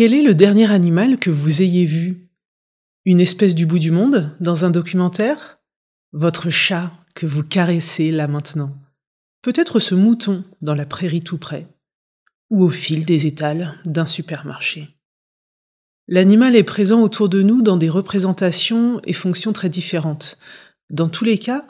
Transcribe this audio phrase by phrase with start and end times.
[0.00, 2.30] Quel est le dernier animal que vous ayez vu?
[3.04, 5.58] Une espèce du bout du monde dans un documentaire?
[6.12, 8.78] Votre chat que vous caressez là maintenant.
[9.42, 11.66] Peut-être ce mouton dans la prairie tout près
[12.48, 14.88] Ou au fil des étals d'un supermarché.
[16.08, 20.38] L'animal est présent autour de nous dans des représentations et fonctions très différentes.
[20.88, 21.66] Dans tous les cas,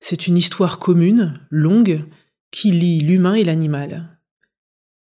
[0.00, 2.02] c'est une histoire commune, longue,
[2.50, 4.08] qui lie l'humain et l'animal.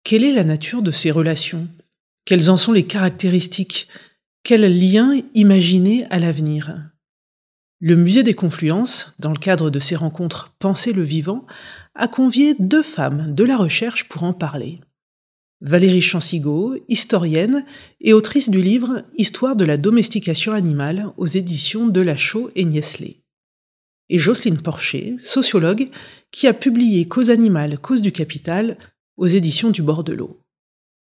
[0.03, 1.69] Quelle est la nature de ces relations?
[2.25, 3.89] Quelles en sont les caractéristiques?
[4.43, 6.89] Quel lien imaginer à l'avenir?
[7.81, 11.45] Le musée des confluences, dans le cadre de ces rencontres Penser le vivant,
[11.95, 14.79] a convié deux femmes de la recherche pour en parler.
[15.59, 17.65] Valérie Chansigo, historienne
[17.99, 23.17] et autrice du livre Histoire de la domestication animale aux éditions de Lachaud et Niesley.
[24.07, 25.89] Et Jocelyne Porcher, sociologue,
[26.31, 28.77] qui a publié Cause animale, cause du capital
[29.17, 30.39] aux éditions du bord de l'eau.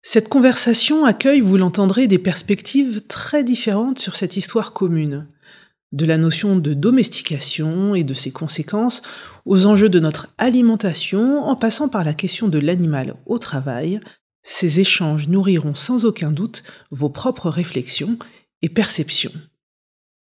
[0.08, 5.26] Cette conversation accueille, vous l'entendrez, des perspectives très différentes sur cette histoire commune,
[5.90, 9.02] de la notion de domestication et de ses conséquences
[9.46, 13.98] aux enjeux de notre alimentation en passant par la question de l'animal au travail
[14.44, 18.16] ces échanges nourriront sans aucun doute vos propres réflexions
[18.62, 19.32] et perceptions.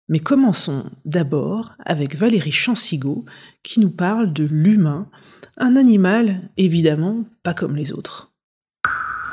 [0.08, 3.26] Mais commençons d'abord avec Valérie Chansigo
[3.64, 5.10] qui nous parle de l'humain,
[5.58, 8.33] un animal évidemment pas comme les autres.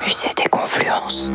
[0.00, 1.30] Musée des confluences.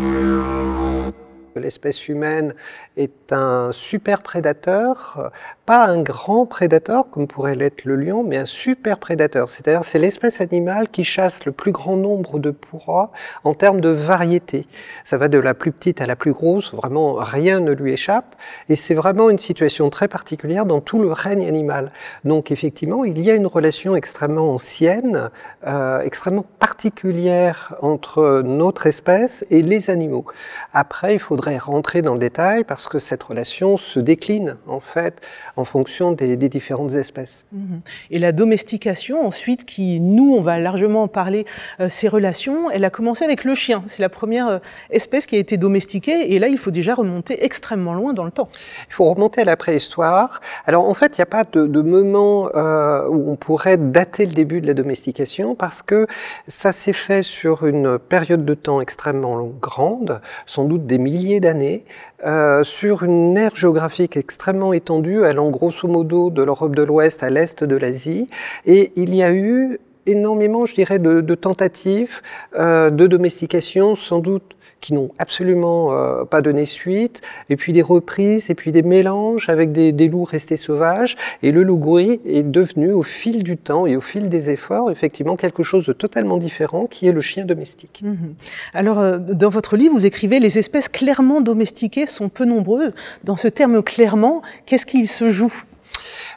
[1.56, 2.54] L'espèce humaine
[2.98, 5.32] est un super prédateur,
[5.66, 9.50] pas un grand prédateur comme pourrait l'être le lion, mais un super prédateur.
[9.50, 13.12] C'est-à-dire c'est l'espèce animale qui chasse le plus grand nombre de proies
[13.44, 14.68] en termes de variété.
[15.06, 18.36] Ça va de la plus petite à la plus grosse, vraiment rien ne lui échappe,
[18.70, 21.92] et c'est vraiment une situation très particulière dans tout le règne animal.
[22.26, 25.32] Donc effectivement, il y a une relation extrêmement ancienne,
[25.66, 30.26] euh, extrêmement particulière entre notre espèce et les animaux.
[30.74, 35.22] Après, il faudrait rentrer dans le détail parce que cette relation se décline en fait
[35.58, 37.46] en fonction des, différentes espèces.
[37.52, 37.80] Mhm.
[38.12, 41.46] Et la domestication ensuite, qui nous, on va largement en parler,
[41.80, 43.84] euh, ces relations, elle a commencé avec le chien.
[43.88, 47.44] C'est la première euh, espèce qui a été domestiquée et là, il faut déjà remonter
[47.44, 48.50] extrêmement loin dans le temps.
[48.88, 50.42] Il faut remonter à la préhistoire.
[50.66, 54.34] Alors en fait, il n'y a pas de, moment euh, où on pourrait dater le
[54.34, 56.08] début de la domestication parce que
[56.48, 61.86] ça s'est fait sur une période de temps extrêmement grande, sans doute des milliers d'années,
[62.26, 67.30] euh, sur une aire géographique extrêmement étendue, allant grosso modo de l'Europe de l'Ouest à
[67.30, 68.30] l'Est de l'Asie.
[68.66, 72.22] Et il y a eu énormément, je dirais, de, tentatives
[72.58, 74.55] euh, de domestication, sans doute
[74.86, 79.50] qui n'ont absolument euh, pas donné suite, et puis des reprises, et puis des mélanges
[79.50, 81.18] avec des, loups restés sauvages.
[81.42, 85.38] Et le loup-gris est devenu, au fil du temps et au fil des efforts, effectivement
[85.38, 88.04] quelque chose de totalement différent, qui est le chien domestique.
[88.04, 88.36] Mhm.
[88.76, 92.94] Alors, euh, dans votre livre, vous écrivez les espèces clairement domestiquées sont peu nombreuses.
[93.24, 95.64] Dans ce terme clairement, qu'est-ce qu'il se joue?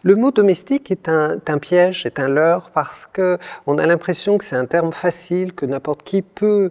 [0.03, 4.45] Le mot domestique est un, piège, est un leurre, parce que on a l'impression que
[4.45, 6.71] c'est un terme facile, que n'importe qui peut.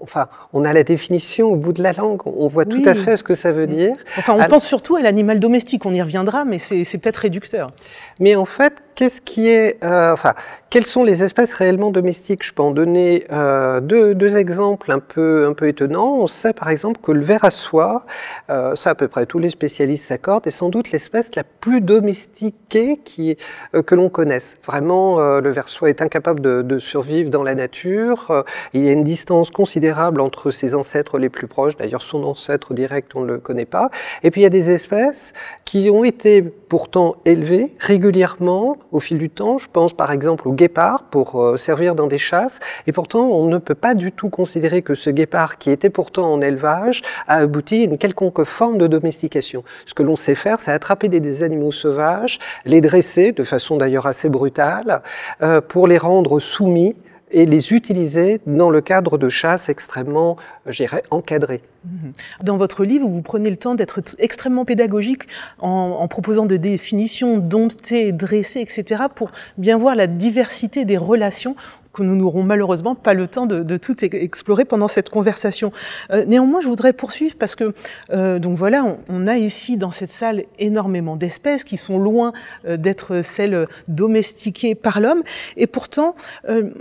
[0.00, 3.16] enfin, on a la définition au bout de la langue, on voit tout à fait
[3.16, 3.96] ce que ça veut dire.
[4.16, 7.70] Enfin, on pense surtout à l'animal domestique, on y reviendra, mais c'est peut-être réducteur.
[8.18, 10.34] Mais en fait, qu'est-ce qui est, euh, enfin,
[10.68, 12.44] quelles sont les espèces réellement domestiques?
[12.44, 16.18] Je peux en donner euh, deux, deux, exemples un peu, un peu étonnants.
[16.18, 18.04] On sait par exemple que le ver à soie,
[18.50, 21.80] euh, ça à peu près tous les spécialistes s'accordent, est sans doute l'espèce la plus
[21.80, 23.38] domestiquée qui,
[23.74, 24.58] euh, que l'on connaisse.
[24.66, 28.26] Vraiment, euh, le ver à soie est incapable de, de survivre dans la nature.
[28.30, 28.42] Euh,
[28.74, 31.76] il y a une distance considérable entre ses ancêtres les plus proches.
[31.78, 33.90] D'ailleurs, son ancêtre direct, on ne le connaît pas.
[34.22, 35.32] Et puis il y a des espèces
[35.64, 39.58] qui ont été pourtant élevées régulièrement au fil du temps.
[39.58, 42.58] Je pense par exemple au guépard pour euh, servir dans des chasses.
[42.86, 46.32] Et pourtant, on ne peut pas du tout considérer que ce guépard, qui était pourtant
[46.32, 49.64] en élevage, a abouti à une quelconque forme de domestication.
[49.86, 54.06] Ce que l'on sait faire, c'est attraper des, animaux sauvages, les dresser, de façon d'ailleurs
[54.06, 55.02] assez brutale,
[55.42, 56.96] euh, pour les rendre soumis
[57.30, 60.36] et les utiliser dans le cadre de chasse extrêmement,
[60.66, 61.62] je dirais, encadrées.
[61.84, 62.12] Mhm.
[62.42, 65.24] Dans votre livre, vous prenez le temps d'être extrêmement pédagogique
[65.58, 71.54] en, proposant des définitions domptées, dressées, etc., pour bien voir la diversité des relations
[72.02, 75.72] nous n'aurons malheureusement pas le temps de, tout explorer pendant cette conversation.
[76.10, 77.72] Euh, néanmoins, je voudrais poursuivre parce que,
[78.12, 82.32] euh, donc voilà, on, a ici dans cette salle énormément d'espèces qui sont loin
[82.66, 85.22] euh, d'être celles domestiquées par l'homme.
[85.56, 86.14] Et pourtant,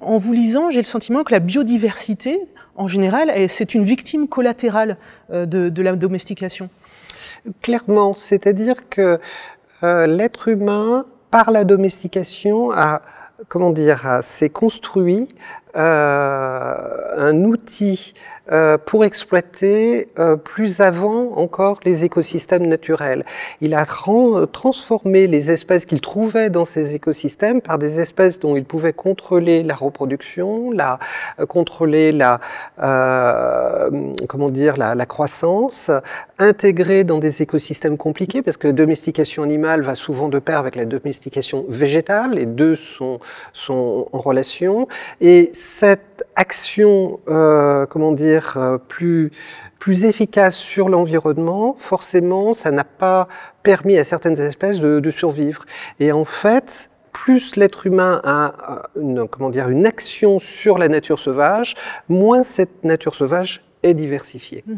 [0.02, 2.40] en vous lisant, j'ai le sentiment que la biodiversité,
[2.76, 4.98] en général, c'est une victime collatérale
[5.30, 6.70] de la domestication.
[7.62, 9.20] Clairement, c'est-à-dire que
[9.82, 13.02] l'être humain, par la domestication, a
[13.48, 15.34] comment dire, s'est construit
[15.76, 18.39] euh, un outil euh,
[18.86, 23.24] pour exploiter euh, plus avant encore les écosystèmes naturels.
[23.62, 23.86] Il a
[24.52, 29.62] transformé les espèces qu'il trouvait dans ces écosystèmes par des espèces dont il pouvait contrôler
[29.62, 31.00] la reproduction, la,
[31.40, 32.40] euh, contrôler la,
[34.28, 35.92] comment dire, la, la croissance,
[36.40, 40.76] intégrer dans des écosystèmes compliqués, parce que la domestication animale va souvent de pair avec
[40.76, 43.20] la domestication végétale, les deux sont,
[43.54, 44.88] sont en relation,
[45.22, 49.32] et cette action, euh, comment dire, euh, plus,
[50.04, 53.28] efficace sur l'environnement, forcément, ça n'a pas
[53.64, 55.66] permis à certaines espèces de, survivre.
[56.00, 58.54] Et en fait, plus l'être humain a
[58.96, 61.76] euh, une, comment dire, une action sur la nature sauvage,
[62.08, 64.64] moins cette nature sauvage est diversifiée.
[64.68, 64.76] Mmh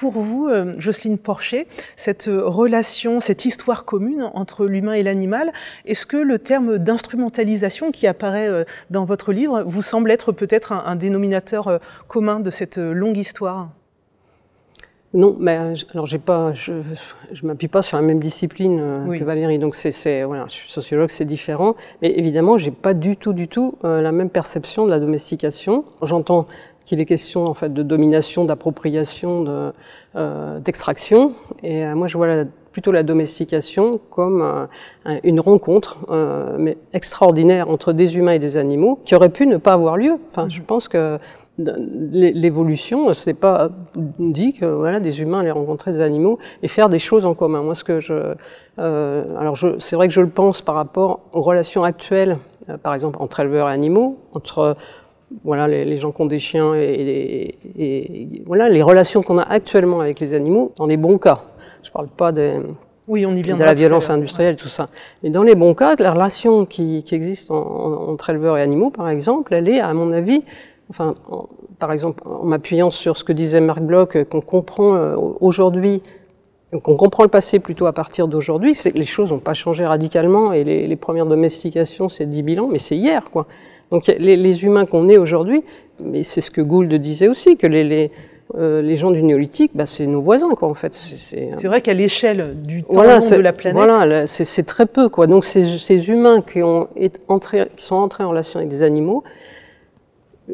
[0.00, 5.52] pour vous, euh, Jocelyne Porcher, cette euh, relation, cette histoire commune entre l'humain et l'animal,
[5.84, 10.72] est-ce que le terme d'instrumentalisation qui apparaît euh, dans votre livre vous semble être peut-être
[10.72, 13.68] un, dénominateur commun de cette longue histoire?
[15.12, 15.58] Non, mais
[15.92, 16.72] alors j'ai pas, je,
[17.32, 21.10] je m'appuie pas sur la même discipline que Valérie, donc c'est, voilà, je suis sociologue,
[21.10, 25.00] c'est différent, mais évidemment, j'ai pas du tout, du tout la même perception de la
[25.00, 25.84] domestication.
[26.02, 26.46] J'entends
[26.90, 29.44] qu'il est question en fait de domination, d'appropriation,
[30.16, 31.34] euh, d'extraction.
[31.62, 32.26] et euh, moi, je vois
[32.72, 35.98] plutôt la domestication comme euh, une rencontre
[36.58, 40.16] mais extraordinaire entre des humains et des animaux qui aurait pu ne pas avoir lieu.
[40.30, 41.18] Enfin, je pense que
[41.58, 43.70] l'évolution, c'est pas
[44.18, 47.62] dit que voilà des humains allaient rencontrer des animaux et faire des choses en commun.
[47.62, 48.34] Moi, ce que je,
[48.78, 52.38] alors c'est vrai que je le pense par rapport aux relations actuelles,
[52.82, 54.74] par exemple entre éleveurs et animaux, entre
[55.44, 57.54] voilà, les, gens qui ont des chiens et,
[58.46, 61.44] voilà, les relations qu'on a actuellement avec les animaux, dans les bons cas.
[61.82, 62.58] Je ne parle pas des,
[63.10, 64.86] oui, on y de la violence industrielle, tout ça.
[65.24, 69.52] Mais dans les bons cas, la relation qui, existe entre éleveurs et animaux, par exemple,
[69.52, 70.44] elle est, à mon avis,
[70.90, 71.16] enfin,
[71.80, 76.02] par exemple, en m'appuyant sur ce que disait Marc Bloch, euh, qu'on comprend euh, aujourd'hui,
[76.84, 79.84] qu'on comprend le passé plutôt à partir d'aujourd'hui, c'est que les choses n'ont pas changé
[79.84, 83.48] radicalement et les, les premières domestications, c'est 10 000 ans, mais c'est hier, quoi.
[83.90, 85.62] Donc les, les humains qu'on est aujourd'hui,
[86.02, 88.10] mais c'est ce que Gould disait aussi, que les, les,
[88.56, 90.92] euh, les gens du néolithique, bah, c'est nos voisins, quoi, en fait.
[90.92, 93.76] C'est vrai qu'à l'échelle du temps de la planète.
[93.76, 95.26] Voilà, c'est très peu, quoi.
[95.26, 96.88] Donc ces, ces humains qui, ont
[97.28, 99.22] entré, qui sont entrés en relation avec des animaux,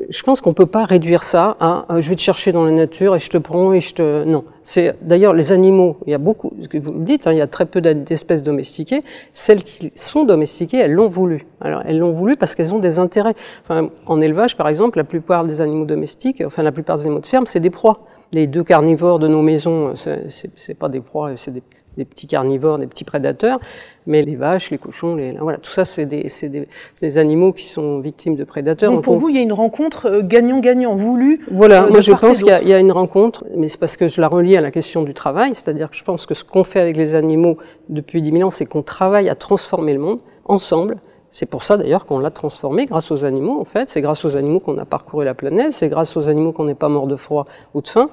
[0.09, 3.15] je pense qu'on peut pas réduire ça à je vais te chercher dans la nature
[3.15, 4.41] et je te prends et je te non.
[4.63, 5.97] C'est d'ailleurs les animaux.
[6.07, 7.81] Il y a beaucoup, ce que vous le dites, hein, il y a très peu
[7.81, 9.03] d'espèces domestiquées.
[9.33, 11.47] Celles qui sont domestiquées, elles l'ont voulu.
[11.61, 13.35] Alors elles l'ont voulu parce qu'elles ont des intérêts.
[13.63, 17.21] Enfin, en élevage, par exemple, la plupart des animaux domestiques, enfin la plupart des animaux
[17.21, 17.97] de ferme, c'est des proies.
[18.33, 21.63] Les deux carnivores de nos maisons, c'est pas des proies, c'est des
[21.97, 23.61] des petits carnivores, des petits prédateurs,
[24.07, 26.65] mais les vaches, les cochons, les, voilà, tout ça, c'est des, des,
[27.01, 28.93] des, animaux qui sont victimes de prédateurs.
[28.93, 32.13] Donc, pour vous, il y a une rencontre euh, gagnant-gagnant voulue Voilà, euh, moi je
[32.13, 34.61] pense qu'il y, y, a une rencontre, mais c'est parce que je la relie à
[34.61, 37.57] la question du travail, c'est-à-dire que je pense que ce qu'on fait avec les animaux
[37.89, 40.99] depuis 10 000 ans, c'est qu'on travaille à transformer le monde ensemble.
[41.29, 43.91] C'est pour ça d'ailleurs qu'on l'a transformé grâce aux animaux, en fait.
[43.91, 46.75] C'est grâce aux animaux qu'on a parcouru la planète, c'est grâce aux animaux qu'on n'est
[46.75, 47.45] pas mort de froid
[47.75, 48.09] ou de faim.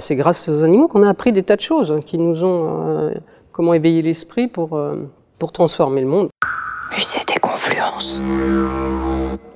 [0.00, 3.14] C'est grâce aux animaux qu'on a appris des tas de choses qui nous ont euh,
[3.50, 5.08] comment éveiller l'esprit pour, euh,
[5.38, 6.28] pour transformer le monde.
[6.96, 8.20] Musée des confluences.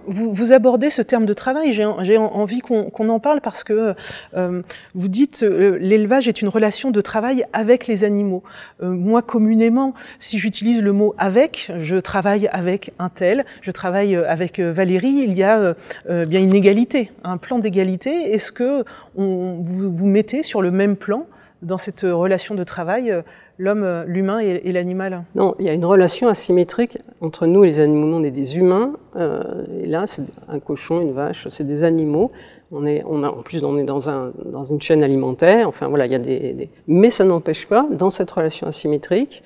[0.07, 3.95] Vous, vous, abordez ce terme de travail, j'ai envie qu'on en parle parce que
[4.37, 4.63] euh,
[4.95, 8.43] vous dites euh, l'élevage est une relation de travail avec les animaux.
[8.83, 14.17] Euh, moi, communément, si j'utilise le mot avec, je travaille avec un tel, je travaille
[14.17, 15.75] avec Valérie, il y a
[16.09, 18.33] bien une égalité, un plan d'égalité.
[18.33, 18.85] Est-ce que
[19.17, 21.27] vous, vous mettez sur le même plan
[21.63, 23.15] dans cette relation de travail
[23.59, 27.69] l'homme, euh, l'humain et, l'animal Non, il y a une relation asymétrique entre nous et
[27.69, 28.07] les animaux.
[28.07, 29.43] Nous, on est des humains, euh,
[29.83, 32.31] et là, c'est un cochon, une vache, c'est des animaux.
[32.73, 35.69] On est, on a, en plus, on est dans, un, dans une chaîne alimentaire.
[35.69, 39.43] Enfin, voilà, il y a des, Mais ça n'empêche pas, dans cette relation asymétrique,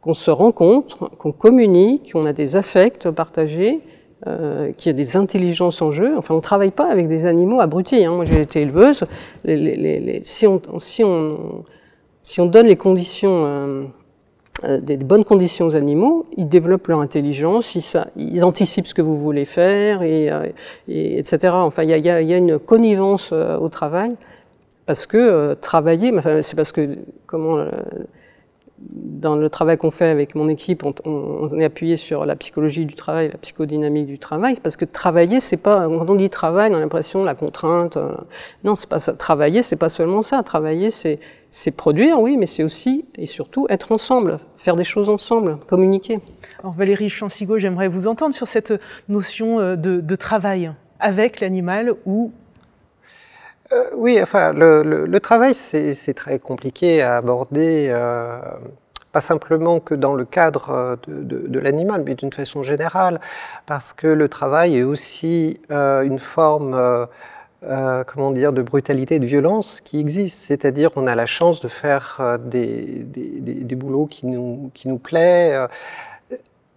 [0.00, 3.80] qu'on se rencontre, qu'on communique, qu'on a des affects partagés,
[4.26, 6.16] euh, qu'il y a des intelligences en jeu.
[6.16, 8.04] Enfin, on ne travaille pas avec des animaux abrutis.
[8.04, 8.12] Hein.
[8.12, 9.04] Moi, j'ai été éleveuse.
[9.44, 11.62] Les, les, les, si on, si on
[12.22, 13.84] si on donne les conditions, euh,
[14.64, 17.76] euh, des bonnes conditions aux animaux, ils développent leur intelligence,
[18.16, 20.46] ils, anticipent ce que vous voulez faire, et, euh,
[20.88, 21.54] etc.
[21.54, 24.10] Enfin, il y a, une connivence au travail,
[24.86, 27.64] parce que travailler, c'est parce que comment
[28.80, 32.94] dans le travail qu'on fait avec mon équipe, on, est appuyé sur la psychologie du
[32.94, 34.54] travail, la psychodynamique du travail.
[34.54, 37.96] C'est parce que travailler, c'est pas quand on dit travail, on a l'impression la contrainte.
[37.96, 38.12] Euh,
[38.64, 39.12] non, c'est pas ça.
[39.12, 40.42] Travailler, c'est pas seulement ça.
[40.42, 41.18] Travailler, c'est
[41.50, 46.20] c'est produire, oui, mais c'est aussi et surtout être ensemble, faire des choses ensemble, communiquer.
[46.60, 51.94] Alors Valérie Chansigo, j'aimerais vous entendre sur cette notion euh, de, de travail avec l'animal
[52.06, 52.32] ou
[53.72, 58.40] Euh, oui, enfin, le, le, travail, c'est très compliqué à aborder, euh,
[59.12, 63.20] pas simplement que dans le cadre de, de, de l'animal, mais d'une façon générale,
[63.66, 66.74] parce que le travail est aussi euh, une forme,
[67.62, 70.38] euh, comment dire, de brutalité, de violence qui existe.
[70.38, 74.88] C'est-à-dire, on a la chance de faire des, des, des, des, boulots qui nous, qui
[74.88, 75.66] nous plaît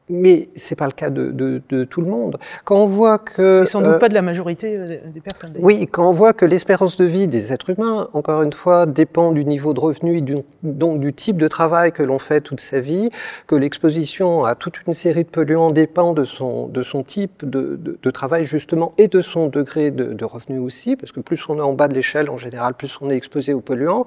[0.09, 2.37] mais c'est pas le cas de, de, de, tout le monde.
[2.65, 5.53] Quand on voit que et sans doute euh, pas de la majorité euh, des personnes.
[5.59, 9.31] Oui, quand on voit que l'espérance de vie des êtres humains, encore une fois, dépend
[9.31, 12.59] du niveau de revenu et du, donc du type de travail que l'on fait toute
[12.59, 13.09] sa vie,
[13.47, 17.77] que l'exposition à toute une série de polluants dépend de son de son type de,
[17.81, 21.43] de, de travail justement et de son degré de, de revenu aussi, parce que plus
[21.47, 24.05] on est en bas de l'échelle en général, plus on est exposé aux polluants.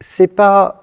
[0.00, 0.79] C'est pas,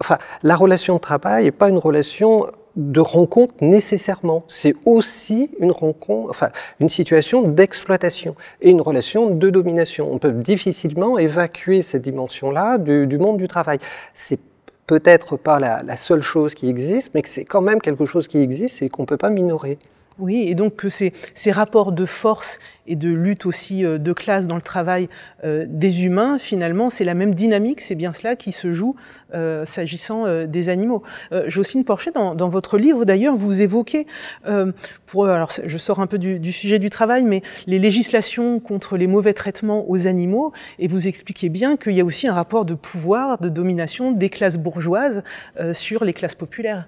[0.00, 4.44] enfin, la relation de travail n'est pas une relation de rencontre nécessairement.
[4.48, 6.50] C'est aussi une rencontre, enfin,
[6.80, 10.12] une situation d'exploitation et une relation de domination.
[10.12, 13.78] On peut difficilement évacuer cette dimension-là du, monde du travail.
[14.12, 14.40] C'est
[14.86, 18.38] peut-être pas la, la, seule chose qui existe, mais c'est quand même quelque chose qui
[18.38, 19.78] existe et qu'on peut pas minorer.
[20.20, 24.12] Oui, et donc que ces, ces, rapports de force et de lutte aussi euh, de
[24.12, 25.08] classe dans le travail
[25.42, 28.94] euh, des humains, finalement, c'est la même dynamique, c'est bien cela qui se joue
[29.34, 31.02] euh, s'agissant euh, des animaux.
[31.32, 34.06] Euh, Jocelyne Porcher, dans, dans, votre livre d'ailleurs, vous évoquez,
[34.46, 34.70] euh,
[35.06, 38.96] pour, alors je sors un peu du, du, sujet du travail, mais les législations contre
[38.96, 42.64] les mauvais traitements aux animaux, et vous expliquez bien qu'il y a aussi un rapport
[42.64, 45.24] de pouvoir, de domination des classes bourgeoises
[45.72, 46.86] sur les classes populaires.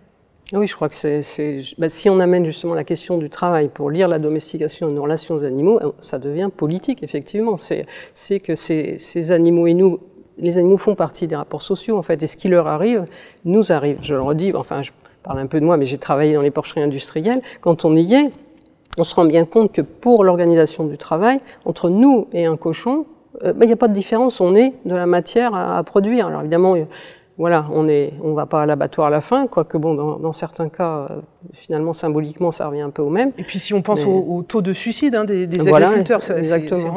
[0.52, 1.22] Oui, je crois que c'est.
[1.76, 5.02] Ben, si on amène justement la question du travail pour lire la domestication et nos
[5.02, 7.56] relations aux animaux, ça devient politique, effectivement.
[7.56, 9.98] C'est que ces, ces, animaux et nous,
[10.38, 13.06] les animaux font partie des rapports sociaux, en fait, et ce qui leur arrive,
[13.44, 13.98] nous arrive.
[14.02, 14.92] Je le redis, enfin, je
[15.24, 17.42] parle un peu de moi, mais j'ai travaillé dans les porcheries industrielles.
[17.60, 18.30] Quand on y est,
[18.98, 23.04] on se rend bien compte que pour l'organisation du travail, entre nous et un cochon,
[23.42, 25.82] euh, ben, il n'y a pas de différence, on est de la matière à, à
[25.82, 26.28] produire.
[26.28, 26.76] Alors évidemment,
[27.38, 30.32] voilà, on est, on va pas à l'abattoir à la fin, quoique bon, dans, dans
[30.32, 31.20] certains cas, euh,
[31.52, 33.32] finalement, symboliquement, ça revient un peu au même.
[33.36, 34.10] Et puis si on pense Mais...
[34.10, 36.96] au, au, taux de suicide hein, des, des voilà, agriculteurs, ça, exactement.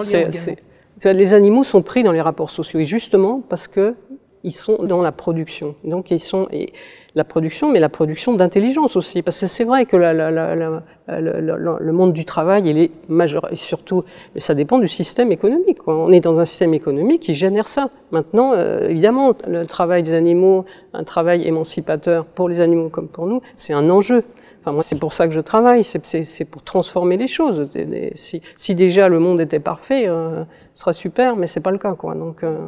[1.06, 3.96] Les animaux sont pris dans les rapports sociaux, et justement parce que
[4.44, 5.76] ils sont dans la production.
[5.84, 6.72] Donc ils sont et
[7.16, 10.84] la production, mais la production d'intelligence aussi, parce que c'est vrai que la, la, la,
[11.08, 14.04] le monde du travail, il est majeur, et surtout,
[14.36, 15.80] ça dépend du système économique.
[15.80, 15.98] Quoi.
[15.98, 17.90] On est dans un système économique qui génère ça.
[18.12, 23.26] Maintenant, euh, évidemment, le travail des animaux, un travail émancipateur pour les animaux comme pour
[23.26, 24.24] nous, c'est un enjeu.
[24.62, 27.70] Enfin, moi, c'est pour ça que je travaille, c'est pour transformer les choses.
[28.16, 31.78] Si, si, déjà le monde était parfait, euh, ce serait super, mais c'est pas le
[31.78, 32.14] cas, quoi.
[32.14, 32.60] Donc, euh,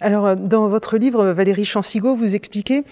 [0.00, 2.84] alors, euh, dans votre livre, Valérie Chansigo, vous expliquez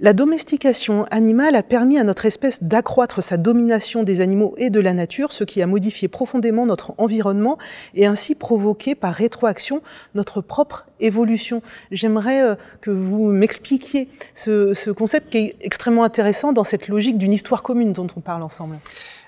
[0.00, 4.80] La domestication animale a permis à notre espèce d'accroître sa domination des animaux et de
[4.80, 7.58] la nature, ce qui a modifié profondément notre environnement
[7.94, 9.82] et ainsi provoqué par rétroaction
[10.14, 11.60] notre propre évolution.
[11.90, 17.18] J'aimerais euh, que vous m'expliquiez ce, ce concept qui est extrêmement intéressant dans cette logique
[17.18, 18.78] d'une histoire commune dont on parle ensemble.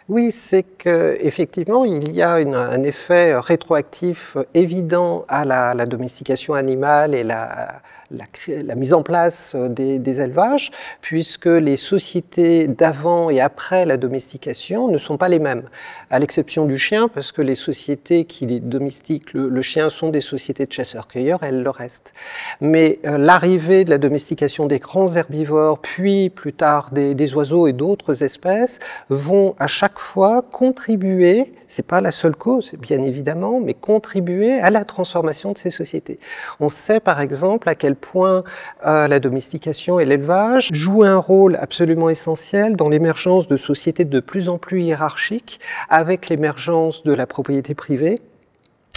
[0.09, 7.25] Oui, c'est qu'effectivement, il y a un effet rétroactif évident à la domestication animale et
[7.25, 10.71] la, la, mise en place des, des, élevages,
[11.01, 15.69] puisque les sociétés d'avant et après la domestication ne sont pas les mêmes,
[16.11, 20.67] à l'exception du chien, parce que les sociétés qui domestiquent le, chien sont des sociétés
[20.67, 22.13] de chasseurs-cueilleurs, elles le restent.
[22.61, 27.73] Mais euh, l'arrivée de la domestication des grands herbivores, puis plus tard des oiseaux et
[27.73, 33.75] d'autres espèces, vont à chaque fois contribuer, c'est pas la seule cause, bien évidemment, mais
[33.75, 36.19] contribuer à la transformation de ces sociétés.
[36.61, 38.45] On sait par exemple à quel point
[38.87, 44.21] euh, la domestication et l'élevage jouent un rôle absolument essentiel dans l'émergence de sociétés de
[44.21, 48.21] plus en plus hiérarchiques, avec l'émergence de la propriété privée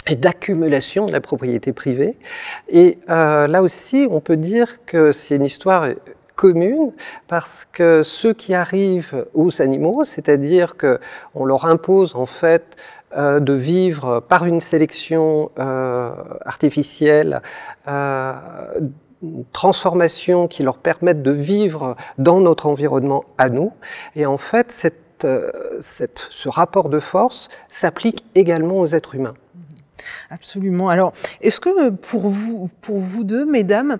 [0.06, 2.16] et d'accumulation de la propriété privée.
[2.68, 5.88] Et euh, là aussi, on peut dire que c'est une histoire
[6.40, 6.92] commune
[7.28, 10.98] parce que ceux qui arrivent aux animaux, c'est-à-dire que
[11.34, 12.76] on leur impose en fait
[13.14, 16.10] euh, de vivre par une sélection euh,
[16.46, 17.42] artificielle,
[17.88, 18.32] euh,
[19.52, 23.72] transformation qui leur permettent de vivre dans notre environnement à nous.
[24.16, 24.72] Et en fait,
[25.20, 29.34] ce rapport de force s'applique également aux êtres humains.
[30.30, 30.88] Absolument.
[30.88, 33.98] Alors, est-ce que pour vous, pour vous deux, mesdames,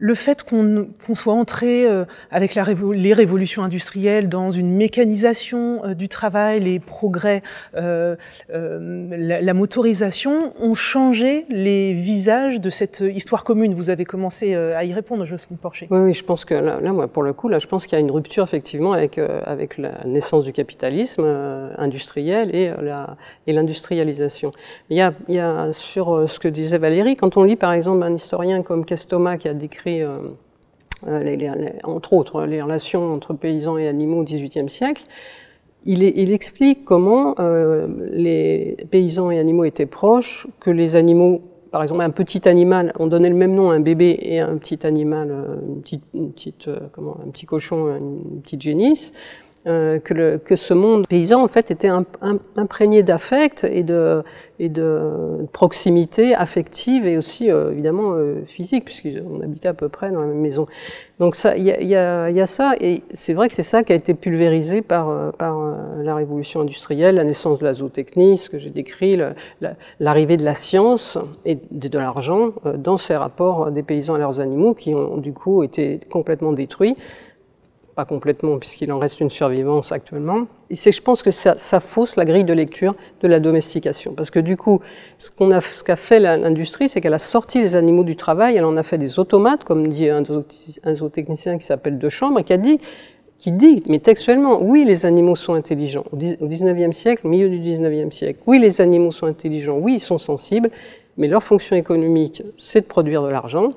[0.00, 6.08] le fait qu'on soit entré euh, avec les révolutions industrielles dans une mécanisation euh, du
[6.08, 7.42] travail, les progrès,
[7.76, 8.16] euh,
[8.48, 13.74] la, motorisation ont changé les visages de cette histoire commune.
[13.74, 15.86] Vous avez commencé à y répondre, Jocelyne Porcher.
[15.90, 18.00] Oui, je pense que là, moi, pour le coup, là, je pense qu'il y a
[18.00, 19.16] une rupture effectivement avec,
[19.76, 21.24] la naissance du capitalisme
[21.76, 22.72] industriel et
[23.52, 24.52] l'industrialisation.
[24.88, 28.62] Il y a sur ce que disait Valérie, quand on lit par exemple un historien
[28.62, 30.14] comme Kestoma qui a décrit euh,
[31.06, 35.02] euh, entre autres les relations entre paysans et animaux au XVIIIe siècle,
[35.84, 42.02] il, explique comment euh, les paysans et animaux étaient proches, que les animaux, par exemple
[42.02, 44.86] un petit animal, on donnait le même nom à un bébé et à un petit
[44.86, 45.32] animal,
[46.14, 49.14] une petite comment, un petit cochon, une petite génisse,
[49.66, 51.90] euh, que, le, que, ce monde paysan en fait était
[52.56, 54.22] imprégné d'affect et de,
[54.58, 60.10] et de proximité affective et aussi euh, évidemment euh, physique puisqu'on habitait à peu près
[60.12, 60.64] dans la même maison.
[61.18, 63.62] Donc ça, il y a, y, a, y a, ça et c'est vrai que c'est
[63.62, 68.38] ça qui a été pulvérisé par, par la révolution industrielle, la naissance de la zootechnie,
[68.38, 69.20] ce que j'ai décrit,
[70.00, 74.40] l'arrivée de la science et de, de l'argent dans ces rapports des paysans et leurs
[74.40, 76.96] animaux qui ont du coup été complètement détruits
[78.04, 82.44] complètement puisqu'il en reste une survivance actuellement, c'est je pense que ça, fausse la grille
[82.44, 84.14] de lecture de la domestication.
[84.14, 84.80] Parce que du coup,
[85.18, 85.30] ce
[85.82, 88.98] qu'a fait l'industrie, c'est qu'elle a sorti les animaux du travail, elle en a fait
[88.98, 90.22] des automates, comme dit un,
[90.84, 92.78] un zootechnicien qui s'appelle De Chambre, et qui a dit,
[93.40, 96.04] qui dit, mais textuellement, oui, les animaux sont intelligents.
[96.12, 100.00] Au 19e siècle, au milieu du 19e siècle, oui, les animaux sont intelligents, oui, ils
[100.00, 100.70] sont sensibles,
[101.16, 103.72] mais leur fonction économique, c'est de produire de l'argent.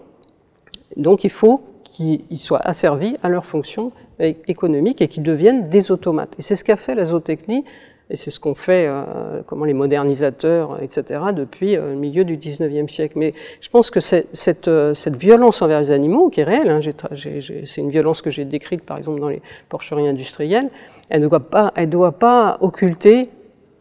[0.98, 3.90] Donc il faut qu'ils soient asservis à leur fonction
[4.20, 6.36] économiques et qui deviennent des automates.
[6.40, 7.64] Et c'est ce qu'a fait la zootechnie,
[8.10, 12.38] et c'est ce qu'ont fait euh, comment les modernisateurs, etc., depuis euh, le milieu du
[12.38, 13.18] 19e siècle.
[13.18, 16.80] Mais je pense que cette, euh, cette violence envers les animaux, qui est réelle, hein,
[17.14, 20.70] c'est une violence que j'ai décrite par exemple dans les porcheries industrielles,
[21.10, 23.30] elle ne doit pas, elle doit pas occulter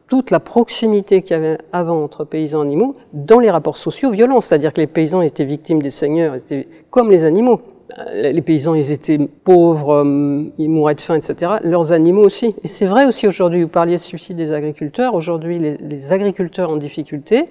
[0.08, 4.10] toute la proximité qu'il y avait avant entre paysans et animaux dans les rapports sociaux
[4.10, 7.60] violents, c'est-à-dire que les paysans étaient victimes des seigneurs, étaient comme les animaux.
[7.99, 11.52] Euh, les paysans, ils étaient pauvres, euh, ils mouraient de faim, etc.
[11.62, 12.54] Leurs animaux aussi.
[12.62, 15.14] Et c'est vrai aussi aujourd'hui, vous parliez de suicide des agriculteurs.
[15.14, 17.49] Aujourd'hui, les, agriculteurs en difficulté,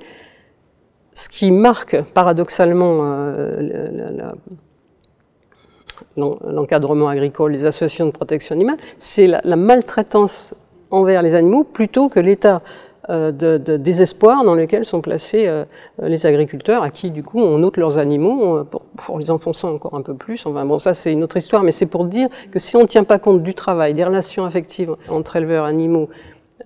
[1.13, 4.31] ce qui marque paradoxalement euh,
[6.17, 10.55] l'encadrement agricole, les associations de protection animale, c'est la maltraitance
[10.89, 12.61] envers les animaux plutôt que l'État.
[13.09, 15.65] Euh, de, désespoir dans lequel sont placés euh,
[16.03, 19.65] les agriculteurs, à qui du coup on ôte leurs animaux euh, pour, pour les enfoncer
[19.65, 20.45] encore un peu plus.
[20.45, 22.85] Enfin, bon, ça c'est une autre histoire, mais c'est pour dire que si on ne
[22.85, 26.09] tient pas compte du travail, des relations affectives entre éleveurs animaux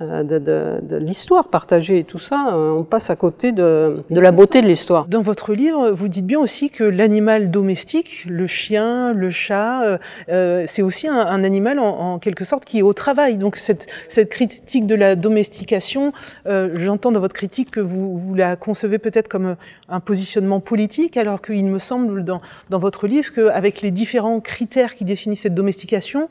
[0.02, 4.20] de, de, de l'histoire partagée et tout ça, euh, on passe à côté de, de
[4.20, 5.06] la beauté de l'histoire.
[5.08, 10.66] Dans votre livre, vous dites bien aussi que l'animal domestique, le chien, le chat, euh,
[10.68, 13.38] c'est aussi un, un animal en, en, quelque sorte qui est au travail.
[13.38, 16.12] Donc cette, cette critique de la domestication,
[16.48, 19.56] euh, j'entends dans votre critique que vous, vous la concevez peut-être comme
[19.90, 24.96] un positionnement politique, alors qu'il me semble dans, dans votre livre qu'avec les différents critères
[24.96, 26.30] qui définissent cette domestication,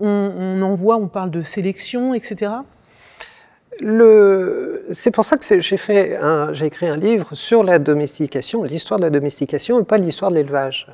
[0.00, 2.52] on, on en voit, on parle de sélection, etc.
[3.80, 6.18] C'est pour ça que j'ai fait,
[6.52, 10.36] j'ai écrit un livre sur la domestication, l'histoire de la domestication et pas l'histoire de
[10.36, 10.86] l'élevage,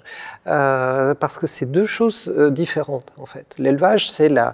[0.47, 3.47] euh, parce que c'est deux choses euh, différentes en fait.
[3.59, 4.53] L'élevage, c'est euh,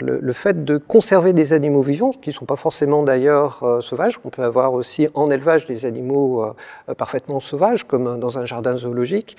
[0.00, 3.80] le, le, fait de conserver des animaux vivants, qui ne sont pas forcément d'ailleurs euh,
[3.80, 4.18] sauvages.
[4.24, 6.44] On peut avoir aussi en élevage des animaux
[6.98, 9.36] parfaitement sauvages, comme dans un jardin zoologique.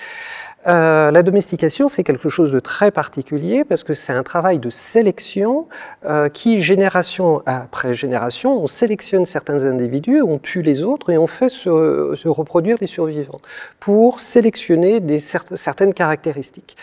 [0.67, 4.69] Euh, la domestication, c'est quelque chose de très particulier parce que c'est un travail de
[4.69, 5.67] sélection
[6.05, 11.25] euh, qui, génération après génération, on sélectionne certains individus, on tue les autres et on
[11.25, 13.41] fait se, reproduire les survivants
[13.79, 16.77] pour sélectionner certaines caractéristiques.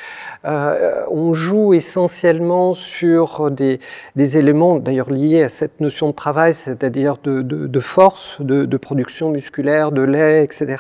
[0.45, 3.79] Euh, on joue essentiellement sur des,
[4.17, 9.93] éléments d'ailleurs liés à cette notion de travail, c'est-à-dire de, force, de, de production musculaire,
[9.93, 10.77] de lait, etc.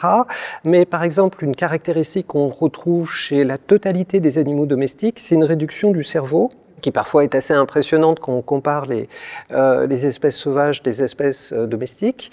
[0.64, 5.44] Mais par exemple, une caractéristique qu'on retrouve chez la totalité des animaux domestiques, c'est une
[5.44, 9.08] réduction du cerveau qui parfois est assez impressionnante quand on compare les,
[9.52, 12.30] euh, espèces sauvages des espèces euh, domestiques,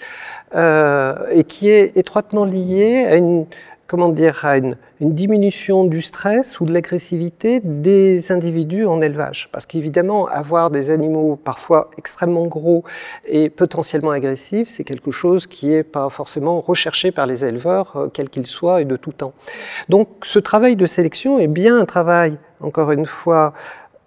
[0.54, 3.46] euh, et qui est étroitement liée à une,
[3.86, 9.50] comment dire, à une, diminution du stress ou de l'agressivité des individus en élevage.
[9.52, 12.82] Parce qu'évidemment, avoir des animaux parfois extrêmement gros
[13.26, 18.08] et potentiellement agressifs, c'est quelque chose qui n'est pas forcément recherché par les éleveurs, euh,
[18.08, 19.34] quels qu'ils soient et de tout temps.
[19.90, 23.52] Donc ce travail de sélection est bien un travail, encore une fois,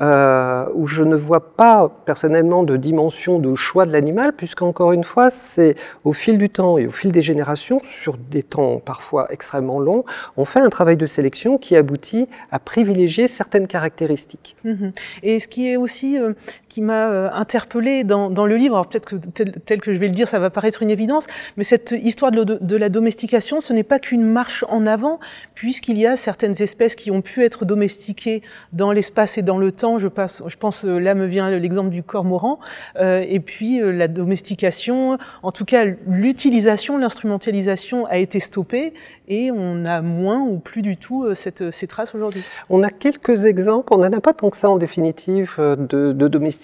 [0.01, 5.03] euh, où je ne vois pas personnellement de dimension de choix de l'animal, puisqu'encore une
[5.03, 9.27] fois, c'est au fil du temps et au fil des générations, sur des temps parfois
[9.31, 10.05] extrêmement longs,
[10.37, 14.55] on fait un travail de sélection qui aboutit à privilégier certaines caractéristiques.
[14.63, 14.91] Mhm.
[15.23, 16.33] Et ce qui est aussi euh,
[16.69, 20.07] qui m'a euh, interpellé dans, dans, le livre, alors peut-être que tel, que je vais
[20.07, 21.27] le dire, ça va paraître une évidence,
[21.57, 25.19] mais cette histoire de, de la domestication, ce n'est pas qu'une marche en avant,
[25.55, 28.41] puisqu'il y a certaines espèces qui ont pu être domestiquées
[28.73, 29.97] dans l'espace et dans le temps.
[29.97, 32.59] Je, passe, je pense, euh, là me vient l'exemple du cormoran,
[32.97, 38.93] euh, et puis euh, la domestication, en tout cas l'utilisation, l'instrumentalisation a été stoppée,
[39.27, 42.43] et on a moins ou plus du tout cette, ces traces aujourd'hui.
[42.69, 46.27] On a quelques exemples, on n'en a pas tant que ça en définitive, de, de
[46.27, 46.58] domestication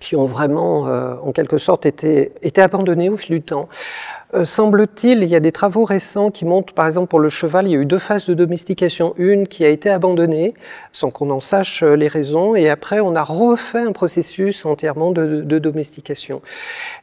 [0.00, 0.82] qui ont vraiment,
[1.22, 3.68] en quelque sorte, été, été abandonnés au fil du temps.
[4.34, 7.68] Euh, semble-t-il, il y a des travaux récents qui montrent, par exemple, pour le cheval,
[7.68, 9.12] il y a eu deux phases de domestication.
[9.18, 10.54] Une qui a été abandonnée,
[10.94, 15.10] sans qu'on en sache euh, les raisons, et après, on a refait un processus entièrement
[15.10, 16.40] de, domestication.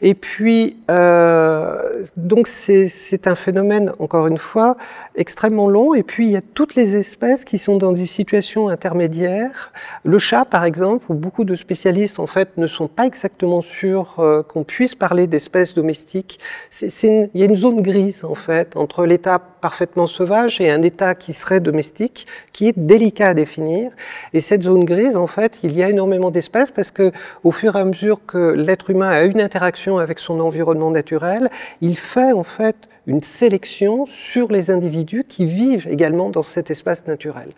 [0.02, 4.76] Et puis, euh, donc, c'est un phénomène, encore une fois,
[5.16, 5.94] extrêmement long.
[5.94, 9.72] Et puis, il y a toutes les espèces qui sont dans des situations intermédiaires.
[10.04, 14.16] Le chat, par exemple, où beaucoup de spécialistes, en fait, ne sont pas exactement sûrs
[14.18, 16.40] euh, qu'on puisse parler d'espèces domestiques.
[17.34, 21.16] Il y a une zone grise en fait entre l'état parfaitement sauvage et un état
[21.16, 23.92] qui serait domestique, qui est délicat à définir.
[24.34, 27.12] Et cette zone grise, en fait, il y a énormément d'espèces parce que
[27.44, 31.50] au fur et à mesure que l'être humain a une interaction avec son environnement naturel,
[31.82, 32.76] il fait en fait
[33.08, 37.50] une sélection sur les individus qui vivent également dans cet espace naturel.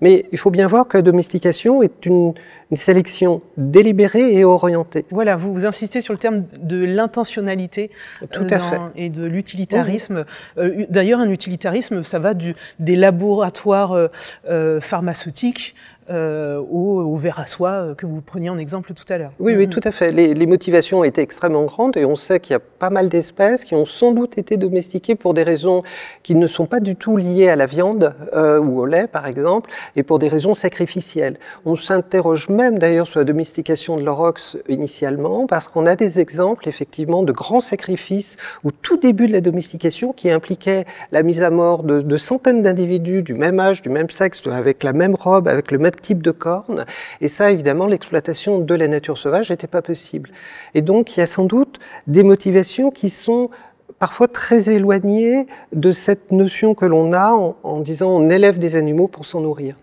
[0.00, 2.34] Mais il faut bien voir que la domestication est une,
[2.74, 5.06] sélection délibérée et orientée.
[5.10, 7.90] Voilà, vous, vous insistez sur le terme de l'intentionnalité
[8.36, 10.24] euh, et de l'utilitarisme.
[10.58, 14.08] Euh, d'ailleurs, un utilitarisme, ça va du, des laboratoires
[14.48, 15.76] euh, pharmaceutiques
[16.08, 19.32] euh, au, au, verre à soie euh, que vous preniez en exemple tout à l'heure.
[19.40, 19.70] Oui, oui, mm.
[19.70, 20.12] tout à fait.
[20.12, 23.64] Les, les, motivations étaient extrêmement grandes et on sait qu'il y a pas mal d'espèces
[23.64, 25.82] qui ont sans doute été domestiquées pour des raisons
[26.22, 29.26] qui ne sont pas du tout liées à la viande euh, ou au lait, par
[29.26, 31.38] exemple, et pour des raisons sacrificielles.
[31.64, 36.68] On s'interroge même d'ailleurs sur la domestication de l'aurochs initialement parce qu'on a des exemples
[36.68, 41.50] effectivement de grands sacrifices au tout début de la domestication qui impliquaient la mise à
[41.50, 45.48] mort de, de centaines d'individus du même âge, du même sexe, avec la même robe,
[45.48, 46.84] avec le même type de cornes.
[47.20, 50.30] Et ça, évidemment, l'exploitation de la nature sauvage n'était pas possible.
[50.74, 53.50] Et donc, il y a sans doute des motivations qui sont
[53.98, 58.76] parfois très éloignées de cette notion que l'on a en, en disant on élève des
[58.76, 59.76] animaux pour s'en nourrir.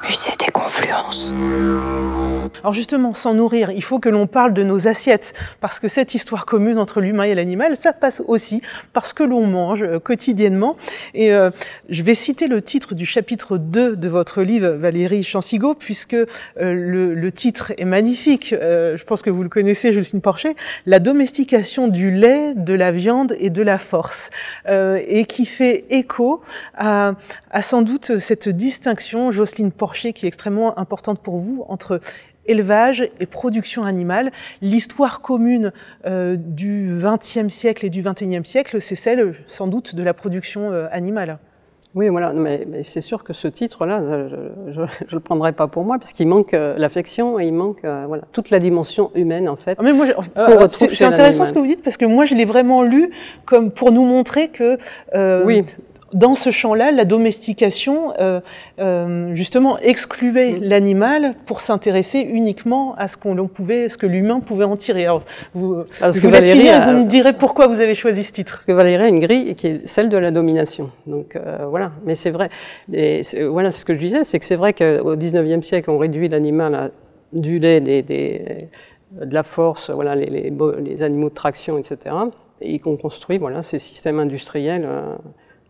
[0.00, 1.32] Musée des confluences.
[2.62, 6.14] Alors justement, sans nourrir, il faut que l'on parle de nos assiettes, parce que cette
[6.14, 10.76] histoire commune entre l'humain et l'animal, ça passe aussi parce que l'on mange euh, quotidiennement.
[11.14, 11.50] Et euh,
[11.88, 16.26] je vais citer le titre du chapitre 2 de votre livre, Valérie Chansigo, puisque euh,
[16.56, 18.54] le, titre est magnifique.
[18.60, 23.34] Je pense que vous le connaissez, Justine Porcher, La domestication du lait, de la viande
[23.38, 24.30] et de la force,
[24.68, 26.42] et qui fait écho
[26.74, 27.14] à,
[27.50, 31.98] à sans doute cette distinction, Jocelyne Porcher, qui est extrêmement importante pour vous, entre
[32.46, 34.30] élevage et production animale.
[34.60, 35.72] L'histoire commune
[36.06, 40.70] euh, du XXe siècle et du XXIe siècle, c'est celle sans doute de la production
[40.70, 41.40] euh, animale.
[41.96, 45.84] Oui, voilà, mais, mais c'est sûr que ce titre-là, je ne le prendrai pas pour
[45.84, 49.48] moi, parce qu'il manque euh, l'affection et il manque euh, voilà, toute la dimension humaine,
[49.48, 49.76] en fait.
[49.80, 50.06] Ah, mais moi,
[50.38, 53.10] euh, c'est intéressant ce que vous dites, parce que moi, je l'ai vraiment lu
[53.46, 54.78] comme pour nous montrer que
[55.44, 55.64] oui
[56.12, 58.40] dans ce champ-là, la domestication, euh,
[58.78, 60.58] euh, justement, excluait mmh.
[60.62, 65.04] l'animal pour s'intéresser uniquement à ce qu'on pouvait, ce que l'humain pouvait en tirer.
[65.04, 65.22] Alors,
[65.54, 68.54] vous, Parce que Valérie vous me direz pourquoi vous avez choisi ce titre.
[68.54, 70.90] Parce que Valérie a une grille qui est celle de la domination.
[71.06, 71.92] Donc euh, voilà.
[72.04, 72.50] Mais c'est vrai.
[72.92, 76.28] Et voilà, ce que je disais, c'est que c'est vrai qu'au 19e siècle, on réduit
[76.28, 76.90] l'animal à
[77.32, 78.68] du lait, des, des,
[79.12, 80.52] de la force, voilà, les, les,
[80.84, 82.14] les, animaux de traction, etc.
[82.60, 84.86] Et qu'on construit voilà, ces systèmes industriels.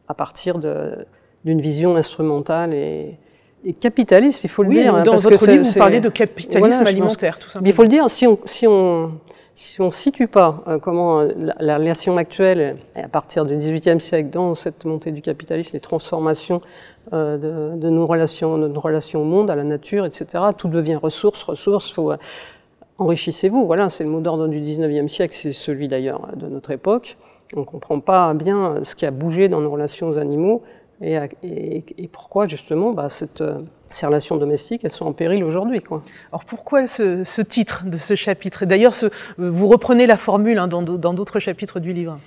[0.09, 3.19] Euh, à partir d'une vision instrumentale et,
[3.65, 5.03] et, capitaliste, il faut le oui, dire.
[5.03, 7.62] Dans votre livre, vous parlez de capitalisme voilà, alimentaire, tout simplement.
[7.65, 9.12] Mais il faut le dire, si on si on,
[9.55, 14.31] si on situe pas euh, comment la, la, relation actuelle, à partir du XVIIIe siècle,
[14.31, 16.59] dans cette montée du capitalisme, les transformations
[17.12, 20.69] euh, de, de, nos relations, de nos relations au monde, à la nature, etc., tout
[20.69, 22.17] devient ressources, ressources, faut euh,
[22.99, 23.67] enrichissez-vous.
[23.67, 27.17] Voilà, c'est le mot d'ordre du XIXe siècle, c'est celui d'ailleurs de notre époque.
[27.55, 30.62] On ne comprend pas bien ce qui a bougé dans nos relations aux animaux
[31.03, 33.43] et, pourquoi justement bah, cette,
[33.92, 35.83] ces relations domestiques, elles sont en péril aujourd'hui.
[36.31, 38.64] Alors pourquoi ce, titre de ce chapitre?
[38.64, 38.92] D'ailleurs,
[39.38, 42.18] vous reprenez la formule hein, dans d'autres chapitres du livre.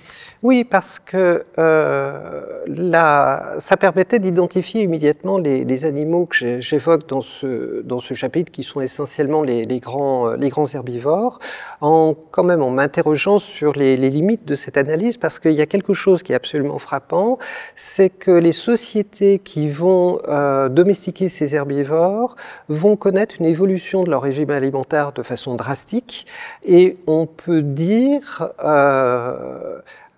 [0.42, 8.00] Oui, parce que euh, ça permettait d'identifier immédiatement les, animaux que j'évoque dans ce, dans
[8.00, 11.38] ce chapitre, qui sont essentiellement les, grands, les grands herbivores,
[11.80, 15.66] en quand même en m'interrogeant sur les, limites de cette analyse, parce qu'il y a
[15.66, 17.38] quelque chose qui est absolument frappant,
[17.74, 22.36] c'est que les sociétés qui vont euh, domestiquer ces herbivores
[22.68, 26.26] vont connaître une évolution de leur régime alimentaire de façon drastique,
[26.64, 28.50] et on peut dire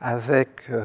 [0.00, 0.84] avec, euh,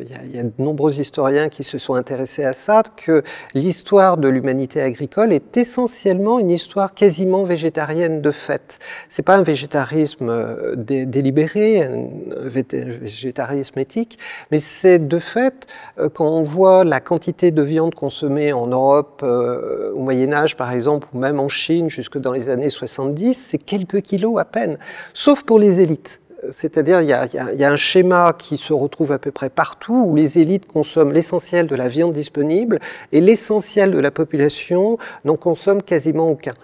[0.00, 3.22] il y, a de nombreux historiens qui se sont intéressés à ça, que
[3.54, 8.78] l'histoire de l'humanité agricole est essentiellement une histoire quasiment végétarienne de fait.
[9.08, 12.08] C'est pas un végétarisme euh, délibéré, un
[12.42, 14.18] végétarisme éthique,
[14.50, 15.66] mais c'est de fait
[15.98, 20.72] euh, quand on voit la quantité de viande consommée en Europe au Moyen Âge par
[20.72, 24.76] exemple, ou même en Chine jusque dans les années 70, c'est quelques kilos à peine,
[25.14, 26.19] sauf pour les élites
[26.50, 30.38] c'est-à-dire il y, a, un schéma qui se retrouve à peu près partout où les
[30.38, 32.80] élites consomment l'essentiel de la viande disponible
[33.12, 36.54] et l'essentiel de la population n'en consomme quasiment aucun.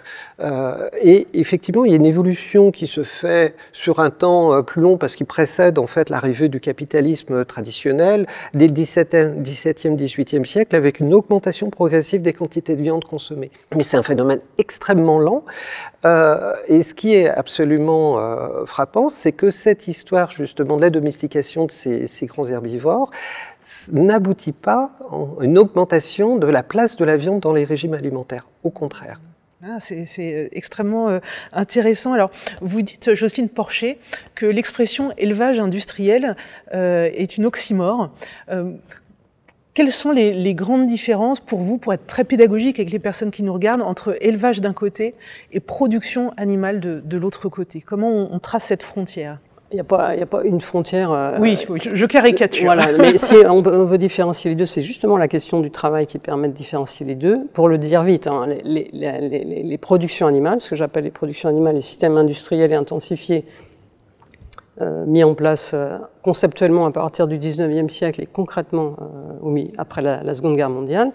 [0.40, 4.62] Euh, et effectivement, il y a une évolution qui se fait sur un temps euh,
[4.62, 10.44] plus long parce qu'il précède en fait l'arrivée du capitalisme traditionnel dès le 17e, 18e
[10.44, 13.50] siècle avec une augmentation progressive des quantités de viande consommées.
[13.74, 15.44] Mais c'est un phénomène extrêmement lent.
[16.04, 18.20] Euh, et ce qui est absolument
[18.66, 23.10] frappant, c'est que cette histoire justement de la domestication de ces, grands herbivores
[23.90, 28.46] n'aboutit pas à une augmentation de la place de la viande dans les régimes alimentaires.
[28.62, 29.20] Au contraire.
[29.64, 31.18] Ah, c'est euh, extrêmement euh,
[31.52, 32.12] intéressant.
[32.12, 33.98] Alors, vous dites, Jocelyne Porcher,
[34.36, 36.36] que l'expression élevage industriel
[36.72, 38.12] euh, est une oxymore.
[39.74, 43.42] quelles sont les, grandes différences pour vous, pour être très pédagogique avec les personnes qui
[43.42, 45.16] nous regardent, entre élevage d'un côté
[45.50, 47.80] et production animale de, l'autre côté?
[47.80, 49.40] Comment on trace cette frontière?
[49.72, 51.10] Il n'y a, pas, a pas une frontière.
[51.10, 52.66] Euh, oui, je caricature.
[52.66, 56.18] Voilà, mais si on, veut différencier les deux, c'est justement la question du travail qui
[56.18, 57.40] permet de différencier les deux.
[57.52, 61.48] Pour le dire vite, hein, les, les, les, productions animales, ce que j'appelle les productions
[61.48, 63.44] animales, les systèmes industriels et intensifiés,
[64.80, 68.94] euh, mis en place euh, conceptuellement à partir du 19e siècle et concrètement
[69.42, 71.10] euh, après la, la, Seconde Guerre mondiale,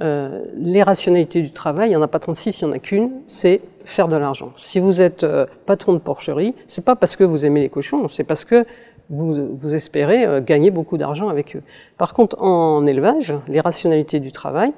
[0.00, 2.78] euh, les rationalités du travail, il n'y en a pas 36, il n'y en a
[2.78, 4.52] qu'une, c'est faire de l'argent.
[4.60, 8.08] Si vous êtes euh, patron de porcherie, c'est pas parce que vous aimez les cochons,
[8.08, 8.64] c'est parce que
[9.10, 11.62] vous, vous espérez euh, gagner beaucoup d'argent avec eux.
[11.98, 14.72] Par contre, en élevage, les rationalités du travail,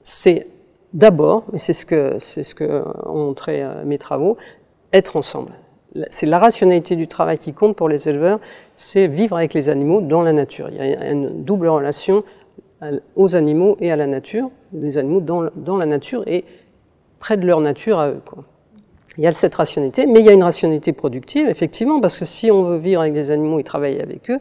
[0.00, 0.46] c'est
[0.92, 4.36] d'abord, et c'est ce que c'est ce que ont montré mes travaux,
[4.92, 5.52] être ensemble.
[6.08, 8.40] C'est la rationalité du travail qui compte pour les éleveurs,
[8.74, 10.68] c'est vivre avec les animaux dans la nature.
[10.70, 12.22] Il y a une double relation
[13.16, 16.44] aux animaux et à la nature, les animaux dans, dans, la nature et
[17.22, 18.04] près de leur nature.
[19.16, 22.24] Il y a cette rationalité, mais il y a une rationalité productive, effectivement, parce que
[22.24, 24.40] si on veut vivre avec des animaux et travailler avec eux,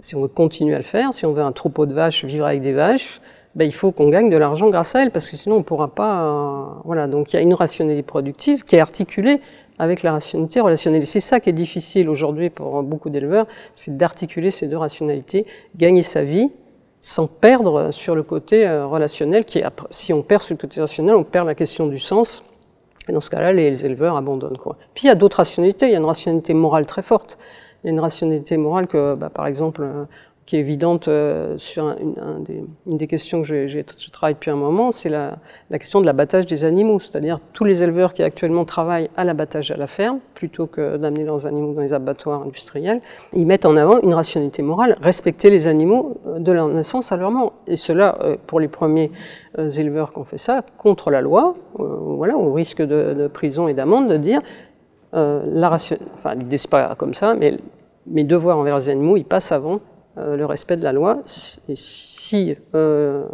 [0.00, 2.44] si on veut continuer à le faire, si on veut un troupeau de vaches, vivre
[2.44, 3.20] avec des vaches,
[3.54, 5.64] ben, il faut qu'on gagne de l'argent grâce à elles, parce que sinon on ne
[5.64, 6.22] pourra pas...
[6.22, 9.40] Euh, voilà, donc il y a une rationalité productive qui est articulée
[9.78, 11.06] avec la rationalité relationnelle.
[11.06, 16.02] C'est ça qui est difficile aujourd'hui pour beaucoup d'éleveurs, c'est d'articuler ces deux rationalités, gagner
[16.02, 16.50] sa vie
[17.00, 21.14] sans perdre sur le côté euh, relationnel, qui si on perd sur le côté relationnel,
[21.14, 22.42] on perd la question du sens.
[23.08, 24.58] Et dans ce cas-là, les, éleveurs abandonnent.
[24.58, 24.76] Quoi.
[24.94, 25.86] Puis il y a d'autres rationalités.
[25.86, 27.38] Il y a une rationalité morale très forte.
[27.84, 30.04] Il y a une rationalité morale que, bah, par exemple, euh,
[30.46, 32.14] qui est évidente euh, sur une,
[32.86, 33.80] des, questions que je,
[34.10, 35.38] travaille depuis un moment, c'est la,
[35.72, 37.00] question de l'abattage des animaux.
[37.00, 41.24] C'est-à-dire tous les éleveurs qui actuellement travaillent à l'abattage à la ferme, plutôt que d'amener
[41.24, 43.00] leurs animaux dans les abattoirs industriels,
[43.32, 47.16] ils mettent en avant une rationalité morale, respecter les animaux euh, de leur naissance à
[47.16, 47.54] leur mort.
[47.66, 49.10] Et cela, euh, pour les premiers
[49.58, 54.08] éleveurs qui ont fait ça, contre la loi, voilà, au risque de, prison et d'amende,
[54.08, 54.40] de dire
[55.12, 57.56] la enfin, l'idée c'est pas comme ça, mais
[58.06, 59.80] mes devoirs envers les animaux, ils passent avant
[60.16, 61.20] le respect de la loi.
[61.68, 63.24] Et si, euh,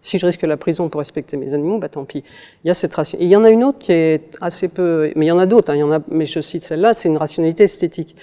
[0.00, 2.24] si je risque la prison pour respecter mes animaux, bah tant pis.
[2.64, 3.18] Il y a cette ration.
[3.20, 5.46] Il y en a une autre qui est assez peu, mais il y en a
[5.46, 5.70] d'autres.
[5.70, 8.16] Hein, il y en a, mais je cite celle-là, c'est une rationalité esthétique.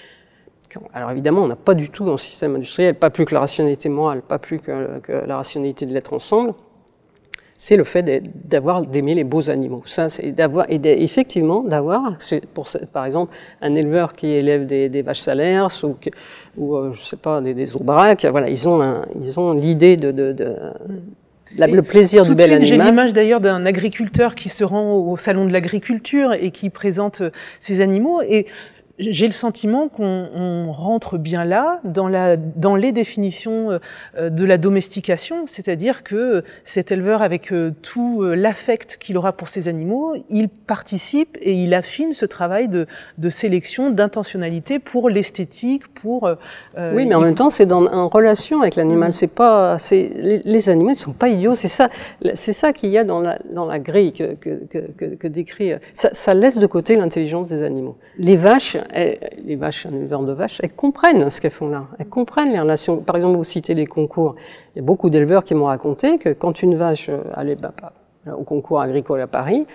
[0.94, 3.42] Alors évidemment, on n'a pas du tout dans le système industriel, pas plus que la
[3.42, 6.54] rationalité morale, pas plus que la rationalité de l'être ensemble
[7.62, 8.02] c'est le fait
[8.50, 9.84] d'avoir d'aimer les beaux animaux.
[9.86, 12.18] Ça, c'est d'avoir et effectivement d'avoir,
[12.56, 15.96] pour par exemple un éleveur qui élève des, des vaches salaires ou,
[16.58, 19.96] ou euh, je sais pas des, des aubracs, voilà, ils ont un, ils ont l'idée
[19.96, 20.46] de, de, de
[21.60, 22.68] le plaisir du bel suite, animal.
[22.68, 27.22] J'ai l'image d'ailleurs d'un agriculteur qui se rend au salon de l'agriculture et qui présente
[27.60, 28.48] ses animaux et
[29.02, 33.80] j'ai le sentiment qu'on rentre bien là dans, la, dans les définitions
[34.18, 39.34] euh, de la domestication, c'est-à-dire que cet éleveur, avec euh, tout euh, l'affect qu'il aura
[39.34, 42.86] pour ses animaux, il participe et il affine ce travail de,
[43.18, 46.30] de sélection, d'intentionnalité pour l'esthétique, pour...
[46.78, 49.10] oui, mais en même temps, c'est en relation avec l'animal.
[49.10, 49.14] Mm.
[49.14, 51.56] C'est pas, les, les, animaux ne sont pas idiots.
[51.56, 51.90] C'est ça,
[52.34, 55.74] c'est ça qu'il y a dans la, dans la grille que, que, que, que décrit.
[55.94, 57.98] Ça, ça laisse de côté l'intelligence des animaux.
[58.18, 61.86] Les vaches les vaches, un éleveur de vaches, elles comprennent ce qu'elles font là.
[62.00, 62.98] Elles comprennent les relations.
[62.98, 64.36] Par exemple, vous citez les concours.
[64.76, 67.74] Il y a beaucoup d'éleveurs qui m'ont raconté que quand une vache euh, allait bah,
[68.38, 69.66] au concours agricole à Paris,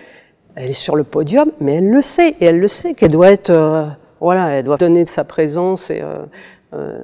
[0.55, 2.35] elle est sur le podium, mais elle le sait.
[2.39, 3.85] Et elle le sait qu'elle doit être, euh,
[4.19, 6.99] voilà, elle doit donner de sa présence euh,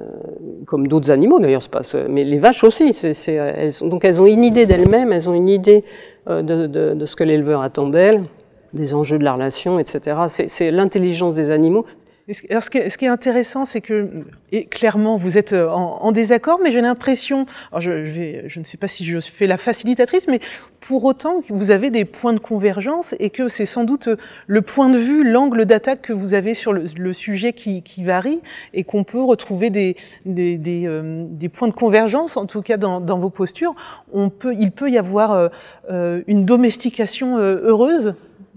[0.66, 1.62] comme d'autres animaux d'ailleurs,
[2.08, 2.90] mais les vaches aussi.
[3.82, 5.84] donc elles ont une idée d'elles-mêmes, elles ont une idée
[6.28, 8.24] de, ce que l'éleveur attend d'elles
[8.74, 10.16] des enjeux de la relation, etc.
[10.28, 11.86] C'est l'intelligence des animaux.
[12.48, 14.08] Alors, ce, qui est, intéressant, c'est que
[14.50, 17.44] et clairement, vous êtes euh, en, désaccord, mais j'ai l'impression,
[17.76, 20.40] je, ne sais pas si je fais la facilitatrice, mais
[20.80, 24.08] pour autant, vous avez des points de convergence et que c'est sans doute
[24.46, 28.40] le point de vue, l'angle d'attaque que vous avez sur le, sujet qui, varie
[28.72, 29.70] et qu'on peut retrouver
[30.26, 33.74] euh, des, points de convergence, en tout cas dans, vos postures.
[34.14, 35.48] Il peut y avoir euh,
[35.90, 38.14] euh une domestication heureuse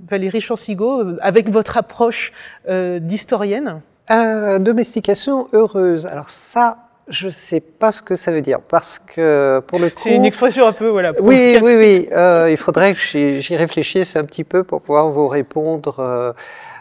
[0.09, 2.31] Valérie Chansigo, euh, avec votre approche
[2.69, 3.81] euh, d'historienne
[4.11, 6.05] euh, Domestication heureuse.
[6.05, 9.89] Alors ça, je ne sais pas ce que ça veut dire parce que pour le
[9.89, 11.13] coup, c'est une expression un peu voilà.
[11.19, 12.09] Oui, oui, oui.
[12.11, 15.99] Euh, il faudrait que j'y réfléchisse un petit peu pour pouvoir vous répondre.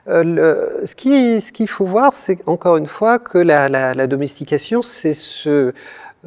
[0.09, 3.93] Euh, le, ce qui, ce qu'il faut voir, c'est encore une fois que la, la,
[3.93, 5.73] la domestication, c'est ce,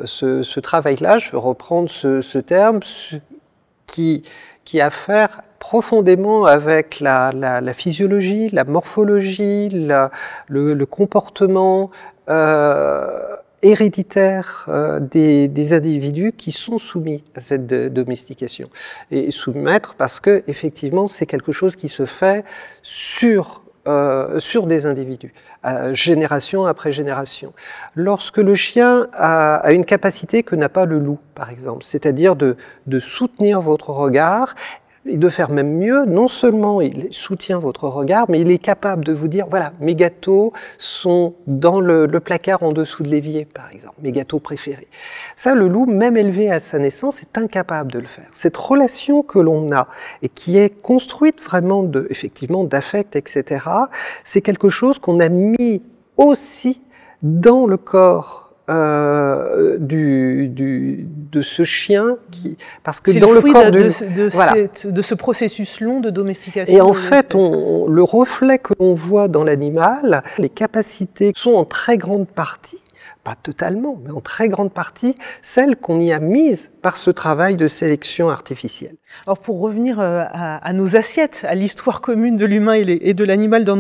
[0.04, 1.18] ce, ce travail-là.
[1.18, 2.82] Je veux reprendre ce, ce terme
[3.88, 4.24] qui,
[4.66, 10.12] qui a à faire profondément avec la, la, la physiologie, la morphologie, la,
[10.48, 11.92] le, le, comportement
[12.30, 18.70] euh, héréditaire euh, des, des, individus qui sont soumis à cette domestication.
[19.12, 22.46] Et soumettre parce que effectivement c'est quelque chose qui se fait
[22.82, 25.34] sur euh, sur des individus,
[25.66, 27.54] euh, génération après génération.
[27.96, 32.36] Lorsque le chien a, a une capacité que n'a pas le loup, par exemple, c'est-à-dire
[32.36, 34.54] de, de soutenir votre regard
[35.06, 39.06] et de faire même mieux, non seulement il soutient votre regard, mais il est capable
[39.06, 43.72] de vous dire, voilà, mes gâteaux sont dans le, placard en dessous de l'évier, par
[43.72, 44.88] exemple, mes gâteaux préférés.
[45.36, 48.28] Ça, le loup, même élevé à sa naissance, est incapable de le faire.
[48.34, 49.88] Cette relation que l'on a
[50.22, 53.66] et qui est construite vraiment effectivement, d'affect, etc.,
[54.24, 55.82] c'est quelque chose qu'on a mis
[56.18, 56.82] aussi
[57.22, 63.54] dans le corps euh, du, du, de ce chien qui parce que dans le, le
[63.54, 64.54] corps de, de, de, voilà.
[64.54, 66.76] cette, de, ce processus long de domestication.
[66.76, 71.66] Et en fait, on, le reflet que l'on voit dans l'animal, les capacités sont en
[71.66, 72.78] très grande partie
[73.30, 77.58] pas totalement, mais en très grande partie, celles qu'on y a mises par ce travail
[77.58, 78.96] de sélection artificielle.
[79.28, 83.66] Alors pour revenir euh, à, nos assiettes, à l'histoire commune de l'humain et, de l'animal
[83.66, 83.76] dans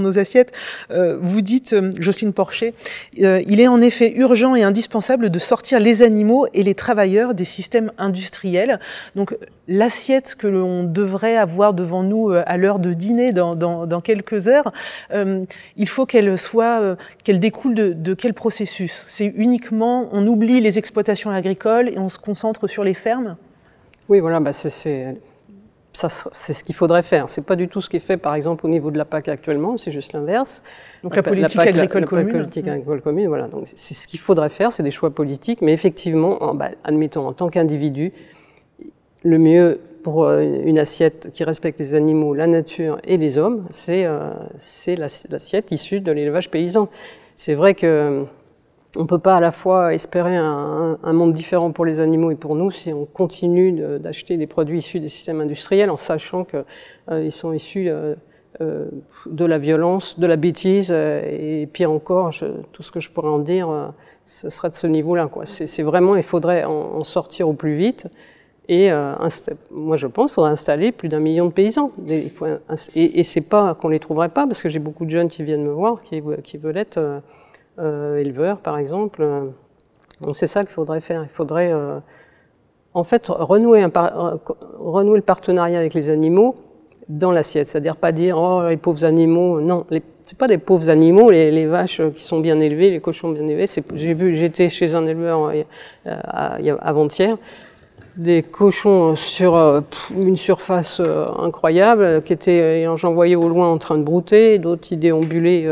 [0.00, 0.52] nos, assiettes,
[0.90, 2.74] euh, vous dites, euh, Jocelyne Porcher,
[3.14, 7.46] il est en effet urgent et indispensable de sortir les animaux et les travailleurs des
[7.46, 8.80] systèmes industriels.
[9.16, 9.34] Donc
[9.66, 14.72] l'assiette que l'on devrait avoir devant nous à l'heure de dîner dans, quelques heures,
[15.14, 18.89] il faut qu'elle soit, qu'elle découle de quel processus?
[19.06, 23.36] C'est uniquement, on oublie les exploitations agricoles et on se concentre sur les fermes
[24.08, 27.28] Oui, voilà, bah c'est ce qu'il faudrait faire.
[27.28, 29.28] C'est pas du tout ce qui est fait, par exemple, au niveau de la PAC
[29.28, 30.62] actuellement, c'est juste l'inverse.
[31.02, 32.26] Donc la politique la PAC, agricole la, commune.
[32.26, 33.48] La politique agricole commune, voilà.
[33.48, 37.26] Donc c'est ce qu'il faudrait faire, c'est des choix politiques, mais effectivement, en, bah, admettons,
[37.26, 38.12] en tant qu'individu,
[39.22, 43.66] le mieux pour euh, une assiette qui respecte les animaux, la nature et les hommes,
[43.70, 44.30] c'est euh,
[44.96, 46.88] l'assiette issue de l'élevage paysan.
[47.36, 48.24] C'est vrai que
[48.96, 52.34] on ne peut pas à la fois espérer un, monde différent pour les animaux et
[52.34, 56.64] pour nous si on continue d'acheter des produits issus des systèmes industriels en sachant qu'ils
[57.10, 58.14] euh, sont issus euh,
[58.60, 58.88] euh,
[59.26, 62.34] de la violence, de la bêtise et pire encore,
[62.72, 63.92] tout ce que je pourrais en dire,
[64.26, 65.30] ce serait de ce niveau-là.
[65.44, 68.08] C'est vraiment, il faudrait en, sortir au plus vite.
[68.68, 68.90] Et
[69.70, 71.92] moi, je pense qu'il faudrait installer plus d'un million de paysans.
[72.08, 75.42] Et, et c'est pas qu'on les trouverait pas, parce que j'ai beaucoup de jeunes qui
[75.42, 76.20] viennent me voir, qui
[76.58, 77.22] veulent être
[77.78, 79.26] euh, éleveurs, par exemple.
[80.20, 81.22] Donc c'est ça qu'il faudrait faire.
[81.22, 81.98] Il faudrait euh,
[82.94, 84.36] en fait renouer, un euh,
[84.78, 86.54] renouer le partenariat avec les animaux
[87.08, 87.68] dans l'assiette.
[87.68, 89.60] C'est-à-dire pas dire oh les pauvres animaux.
[89.60, 89.86] Non,
[90.24, 91.30] c'est pas des pauvres animaux.
[91.30, 93.66] Les, les, vaches qui sont bien élevées, les cochons bien élevés.
[93.94, 95.52] J'ai vu, j'étais chez un éleveur
[96.80, 97.36] avant-hier
[98.16, 99.56] des cochons sur
[100.14, 101.00] une surface
[101.38, 105.68] incroyable, qui étaient, j'en voyais au loin en train de brouter, d'autres y déambulaient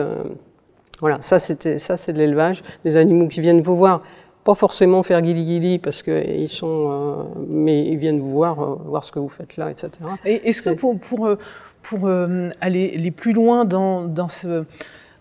[1.01, 4.03] Voilà, ça c'était ça c'est de l'élevage, des animaux qui viennent vous voir,
[4.45, 8.77] pas forcément faire guili guili parce qu'ils sont, euh, mais ils viennent vous voir, euh,
[8.87, 9.91] voir ce que vous faites là, etc.
[10.25, 11.29] Et est-ce que pour, pour,
[11.83, 14.65] pour aller, aller, plus loin dans, dans ce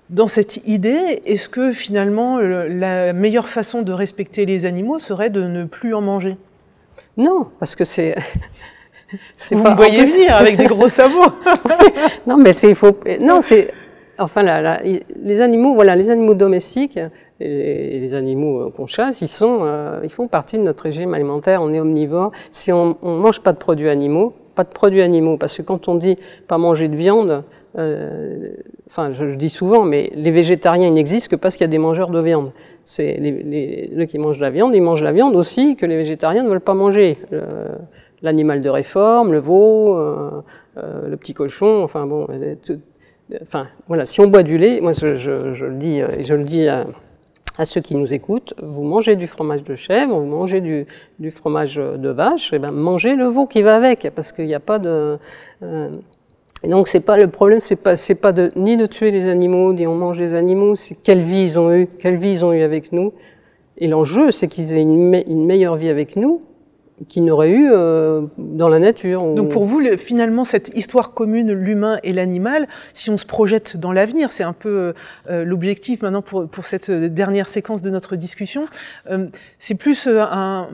[0.10, 5.44] dans cette idée, est-ce que finalement la meilleure façon de respecter les animaux serait de
[5.44, 6.38] ne plus en manger?
[7.18, 8.16] Non, parce que c'est
[9.52, 11.34] Vous pas, me voyez venir avec des gros sabots.
[12.28, 12.98] non, mais c'est faut.
[13.20, 13.74] Non, c'est
[14.20, 14.44] enfin
[15.24, 17.00] les animaux, voilà, les animaux domestiques
[17.40, 21.14] et les animaux euh, qu'on chasse, ils sont, euh, ils font partie de notre régime
[21.14, 21.62] alimentaire.
[21.62, 22.32] On est omnivore.
[22.50, 25.88] Si on, on mange pas de produits animaux, pas de produits animaux, parce que quand
[25.88, 27.44] on dit pas manger de viande,
[27.78, 28.50] euh,
[28.88, 32.10] enfin, je, dis souvent, mais les végétariens, n'existent que parce qu'il y a des mangeurs
[32.10, 32.52] de viande.
[32.84, 35.86] C'est les, les, les, qui mangent de la viande, ils mangent la viande aussi que
[35.86, 37.18] les végétariens ne veulent pas manger.
[38.24, 40.42] L'animal de réforme, le veau, euh,
[40.78, 42.28] euh, le petit cochon, enfin bon,
[43.42, 46.36] enfin voilà, si on boit du lait, moi je, je, je le dis et je
[46.36, 46.86] le dis à,
[47.64, 50.86] ceux qui nous écoutent, vous mangez du fromage de chèvre, vous mangez du,
[51.18, 54.54] du fromage de vache, et ben mangez le veau qui va avec, parce qu'il n'y
[54.54, 55.18] a pas de
[55.64, 55.90] euh,
[56.64, 59.28] et donc c'est pas le problème, c'est pas c'est pas de ni de tuer les
[59.28, 62.46] animaux, ni on mange les animaux, c'est quelle vie ils ont eu, quelle vie ils
[62.46, 63.14] ont eu avec nous.
[63.78, 66.42] Et l'enjeu, c'est qu'ils aient une, une meilleure vie avec nous
[67.08, 69.34] qui n'aurait eu euh, dans la nature.
[69.34, 73.78] Donc pour vous, le, finalement, cette histoire commune, l'humain et l'animal, si on se projette
[73.78, 74.94] dans l'avenir, c'est un peu
[75.30, 78.66] euh, l'objectif maintenant pour, pour cette dernière séquence de notre discussion,
[79.10, 79.28] euh,
[79.60, 80.70] c'est plus euh, un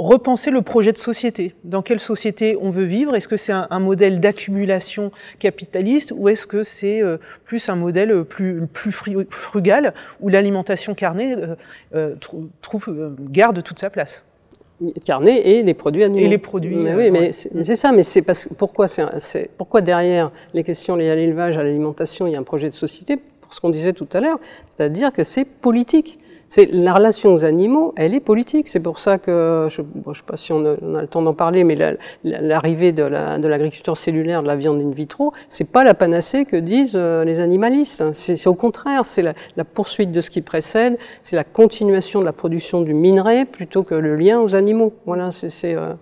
[0.00, 1.54] repenser le projet de société.
[1.62, 3.14] Dans quelle société on veut vivre?
[3.14, 8.24] Est-ce que c'est un, modèle d'accumulation capitaliste ou est-ce que c'est euh, plus un modèle
[8.24, 8.92] plus, plus
[9.28, 11.36] frugal où l'alimentation carnée
[11.94, 12.14] euh,
[12.62, 14.24] trouve, garde toute sa place?
[15.04, 16.24] Carnet et les produits animaux.
[16.24, 16.76] Et les produits.
[16.76, 17.92] Mais oui, mais c'est ça.
[17.92, 22.32] Mais c'est parce pourquoi c'est pourquoi derrière les questions liées à l'élevage, à l'alimentation, il
[22.32, 25.24] y a un projet de société pour ce qu'on disait tout à l'heure, c'est-à-dire que
[25.24, 26.18] c'est politique.
[26.52, 28.66] C'est la relation aux animaux, elle est politique.
[28.66, 31.62] C'est pour ça que je ne sais pas si on a, le temps d'en parler,
[31.62, 31.78] mais
[32.24, 36.44] l'arrivée de l'agriculture la, de cellulaire, de la viande in vitro, c'est pas la panacée
[36.44, 38.02] que disent euh, les animalistes.
[38.14, 42.24] C'est au contraire, c'est la, la, poursuite de ce qui précède, c'est la continuation de
[42.24, 44.92] la production du minerai plutôt que le lien aux animaux.
[45.06, 45.94] Voilà, c'est euh,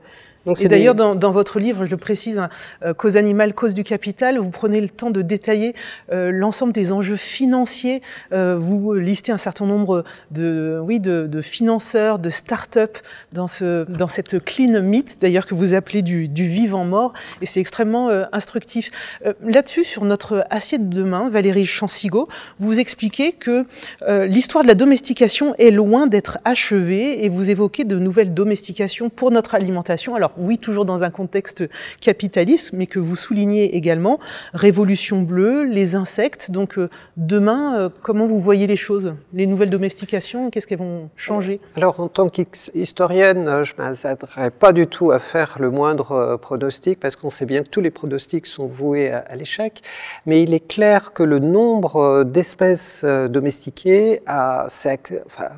[0.48, 0.98] donc et d'ailleurs, des...
[0.98, 2.48] dans, dans, votre livre, je le précise, hein,
[2.84, 5.74] euh, Cause animale, cause du capital, vous prenez le temps de détailler
[6.12, 8.02] euh, l'ensemble des enjeux financiers.
[8.32, 12.98] Euh, vous listez un certain nombre de, oui, de, de financeurs, de start-up
[13.32, 17.46] dans, ce, dans cette clean meat, d'ailleurs que vous appelez du, du vivant mort, et
[17.46, 18.90] c'est extrêmement euh, instructif.
[19.26, 22.28] Euh, là-dessus, sur notre assiette de demain, Valérie Chansigo,
[22.58, 23.66] vous expliquez que
[24.02, 29.10] euh, l'histoire de la domestication est loin d'être achevée, et vous évoquez de nouvelles domestications
[29.10, 30.14] pour notre alimentation.
[30.14, 31.64] Alors oui, toujours dans un contexte
[32.00, 34.18] capitaliste, mais que vous soulignez également,
[34.54, 36.50] révolution bleue, les insectes.
[36.50, 41.10] Donc euh, demain, euh, comment vous voyez les choses Les nouvelles domestications, qu'est-ce qu'elles vont
[41.16, 41.60] changer?
[41.76, 46.36] Alors en tant qu'historienne, euh, je ne m'attarderai pas du tout à faire le moindre
[46.40, 49.82] pronostic, parce qu'on sait bien que tous les pronostics sont voués à, à l'échec,
[50.26, 55.48] mais il est clair que le nombre d'espèces domestiquées a, enfin,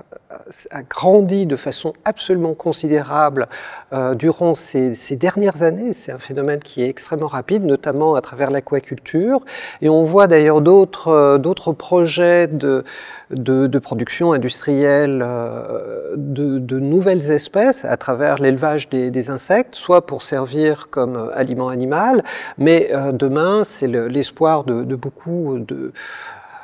[0.70, 3.48] a, grandi de façon absolument considérable
[3.92, 5.92] euh, durant ces, dernières années.
[5.92, 9.40] C'est un phénomène qui est extrêmement rapide, notamment à travers l'aquaculture.
[9.82, 12.84] Et on voit d'ailleurs d'autres euh, projets de,
[13.30, 20.88] de, production industrielle euh, de, nouvelles espèces à travers l'élevage des, insectes, soit pour servir
[20.90, 22.24] comme aliment animal,
[22.58, 25.92] mais euh, demain, c'est l'espoir de, beaucoup de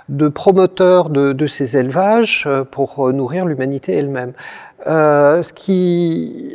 [0.08, 4.32] de promoteurs de, ces élevages euh, pour nourrir l'humanité elle-même.
[4.86, 6.54] Euh, ce qui,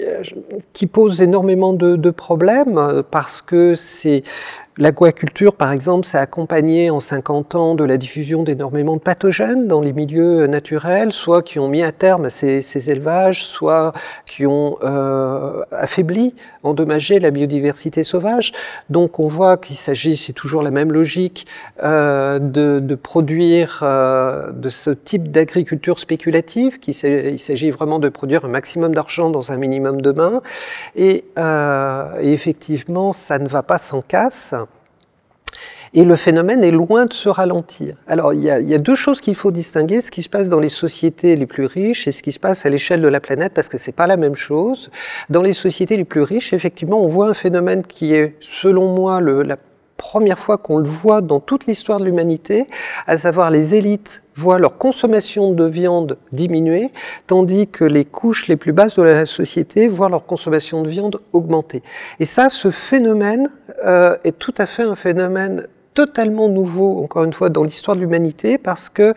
[0.92, 4.24] pose énormément de problèmes parce que c'est
[4.78, 9.82] L'aquaculture, par exemple, s'est accompagné en 50 ans de la diffusion d'énormément de pathogènes dans
[9.82, 13.92] les milieux naturels, soit qui ont mis à terme ces, ces élevages, soit
[14.26, 18.54] qui ont euh, affaibli, endommagé la biodiversité sauvage.
[18.90, 21.48] Donc on voit qu'il s'agit, c'est toujours la même logique,
[21.84, 28.46] euh, de, produire euh, de ce type d'agriculture spéculative, qu'il il s'agit vraiment de produire
[28.46, 30.42] un maximum d'argent dans un minimum de mains.
[30.96, 34.56] Et, et effectivement, ça ne va pas sans casse.
[35.94, 37.96] Et le phénomène est loin de se ralentir.
[38.08, 40.30] Alors, il y a, il y a deux choses qu'il faut distinguer, ce qui se
[40.30, 43.10] passe dans les sociétés les plus riches et ce qui se passe à l'échelle de
[43.10, 44.90] la planète, parce que c'est pas la même chose.
[45.30, 49.20] Dans les sociétés les plus riches, effectivement, on voit un phénomène qui est, selon moi,
[49.20, 49.58] le, la
[49.98, 52.66] première fois qu'on le voit dans toute l'histoire de l'humanité,
[53.06, 56.90] à savoir les élites voient leur consommation de viande diminuer,
[57.28, 61.22] tandis que les couches les plus basses de la société voient leur consommation de viande
[61.34, 61.84] augmenter.
[62.20, 63.52] Et ça, ce phénomène
[63.86, 68.02] euh, est tout à fait un phénomène totalement nouveau, encore une fois, dans l'histoire de
[68.02, 69.14] l'humanité, parce que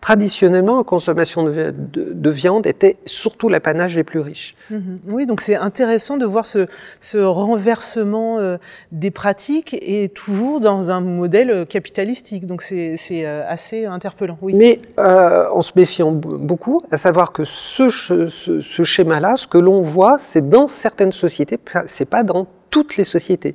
[0.00, 4.54] traditionnellement, la consommation de, viande était surtout l'apanage des plus riches.
[4.70, 5.00] Mhm.
[5.08, 6.66] Oui, donc c'est intéressant de voir ce,
[7.00, 8.56] ce renversement euh,
[8.92, 12.46] des pratiques et toujours dans un modèle capitalistique.
[12.46, 14.38] Donc c'est euh, assez interpellant.
[14.40, 14.54] Oui.
[14.54, 19.58] Mais euh, en se méfiant beaucoup, à savoir que ce, ce, ce schéma-là, ce que
[19.58, 23.54] l'on voit, c'est dans certaines sociétés, c'est pas dans toutes les sociétés.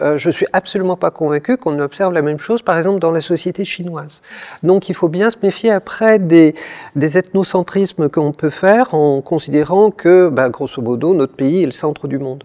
[0.00, 3.20] Euh, je suis absolument pas convaincu qu'on observe la même chose, par exemple, dans la
[3.20, 4.22] société chinoise.
[4.62, 6.54] Donc, il faut bien se méfier après des,
[6.96, 12.06] ethnocentrismes qu'on peut faire en considérant que, bah, grosso modo, notre pays est le centre
[12.06, 12.44] du monde.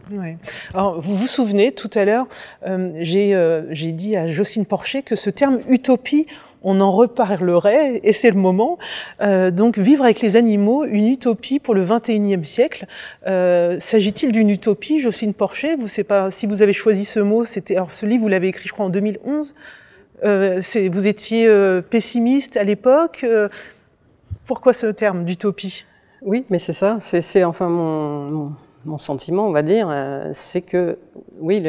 [0.74, 2.26] Vous vous souvenez, tout à l'heure,
[2.66, 3.04] euh,
[3.34, 6.28] euh, j'ai dit à Jocelyne Porcher que ce terme utopie,
[6.64, 8.78] on en reparlerait, et c'est le moment.
[9.22, 12.86] Euh, donc, vivre avec les animaux, une utopie pour le 21e siècle.
[13.28, 15.76] Euh, S'agit-il d'une utopie, Jocelyne Porcher?
[15.76, 17.46] Vous savez pas si vous avez choisi ce mot.
[17.46, 19.56] C'était alors ce livre, vous l'avez écrit, je crois, en 2011.
[20.24, 20.62] Euh,
[20.92, 23.22] vous étiez euh, pessimiste à l'époque.
[23.24, 23.50] Euh,
[24.46, 25.86] pourquoi ce terme d'utopie?
[26.22, 26.98] Oui, mais c'est ça.
[27.00, 28.54] C'est enfin mon, mon,
[28.86, 29.90] mon, sentiment, on va dire.
[29.90, 30.98] Euh, c'est que
[31.40, 31.62] oui,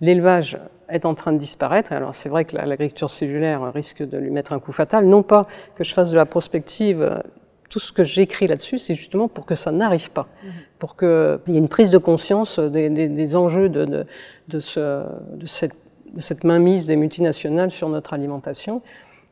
[0.00, 0.58] l'élevage
[0.92, 1.92] est en train de disparaître.
[1.92, 5.06] Alors c'est vrai que l'agriculture cellulaire risque de lui mettre un coup fatal.
[5.06, 7.22] Non pas que je fasse de la prospective,
[7.68, 10.48] tout ce que j'écris là-dessus, c'est justement pour que ça n'arrive pas, mmh.
[10.78, 14.06] pour qu'il y ait une prise de conscience des, des, des enjeux de, de,
[14.48, 15.72] de, ce, de, cette,
[16.12, 18.82] de cette mainmise des multinationales sur notre alimentation.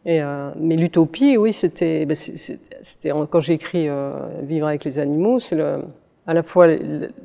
[0.07, 2.17] Et, euh, mais l'utopie, oui, c'était, ben
[3.31, 4.11] quand j'ai écrit euh,
[4.43, 5.73] Vivre avec les animaux, c'est le
[6.31, 6.69] à la fois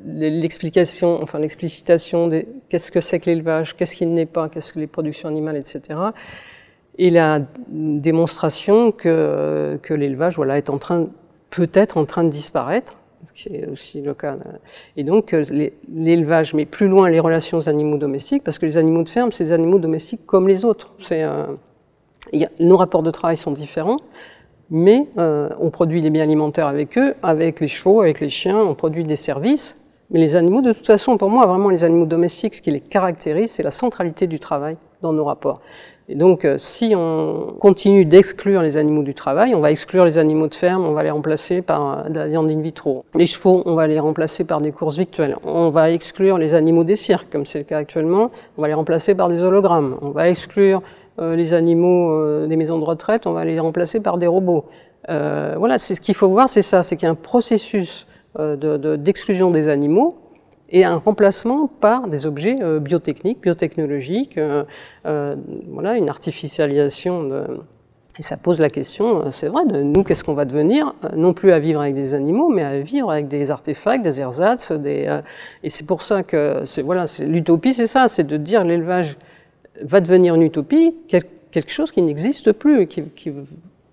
[0.04, 4.80] l'explication, enfin l'explicitation de qu'est-ce que c'est que l'élevage, qu'est-ce qu'il n'est pas, qu'est-ce que
[4.80, 6.00] les productions animales, etc.
[6.98, 11.06] Et la démonstration que, que l'élevage voilà, est en train,
[11.50, 12.98] peut-être en train de disparaître,
[13.32, 14.36] c'est aussi le cas.
[14.96, 15.36] Et donc
[15.88, 19.30] l'élevage met plus loin les relations aux animaux domestiques, parce que les animaux de ferme,
[19.30, 20.94] c'est des animaux domestiques comme les autres.
[20.98, 21.44] C'est, euh,
[22.58, 23.98] nos rapports de travail sont différents,
[24.70, 28.58] mais euh, on produit des biens alimentaires avec eux, avec les chevaux, avec les chiens,
[28.58, 29.80] on produit des services.
[30.10, 32.80] Mais les animaux, de toute façon, pour moi, vraiment les animaux domestiques, ce qui les
[32.80, 35.60] caractérise, c'est la centralité du travail dans nos rapports.
[36.08, 40.18] Et donc, euh, si on continue d'exclure les animaux du travail, on va exclure les
[40.18, 43.04] animaux de ferme, on va les remplacer par euh, de la viande in vitro.
[43.16, 45.36] Les chevaux, on va les remplacer par des courses virtuelles.
[45.42, 48.74] On va exclure les animaux des cirques, comme c'est le cas actuellement, on va les
[48.74, 49.96] remplacer par des hologrammes.
[50.00, 50.80] On va exclure
[51.18, 54.66] les animaux euh, des maisons de retraite, on va les remplacer par des robots.
[55.08, 58.06] Euh, voilà, c'est ce qu'il faut voir, c'est ça, c'est qu'il y a un processus
[58.38, 60.16] d'exclusion de, des animaux
[60.68, 64.38] et un remplacement par des objets biotechniques, biotechnologiques,
[65.04, 67.44] voilà, une artificialisation de,
[68.18, 71.52] et ça pose la question, c'est vrai, de nous, qu'est-ce qu'on va devenir Non plus
[71.52, 74.72] à vivre avec des animaux, mais à vivre avec des artefacts, des ersatz.
[74.72, 75.20] Des,
[75.62, 79.16] et c'est pour ça que voilà, l'utopie, c'est ça, c'est de dire l'élevage
[79.82, 83.32] va devenir une utopie, quelque chose qui n'existe plus, qui,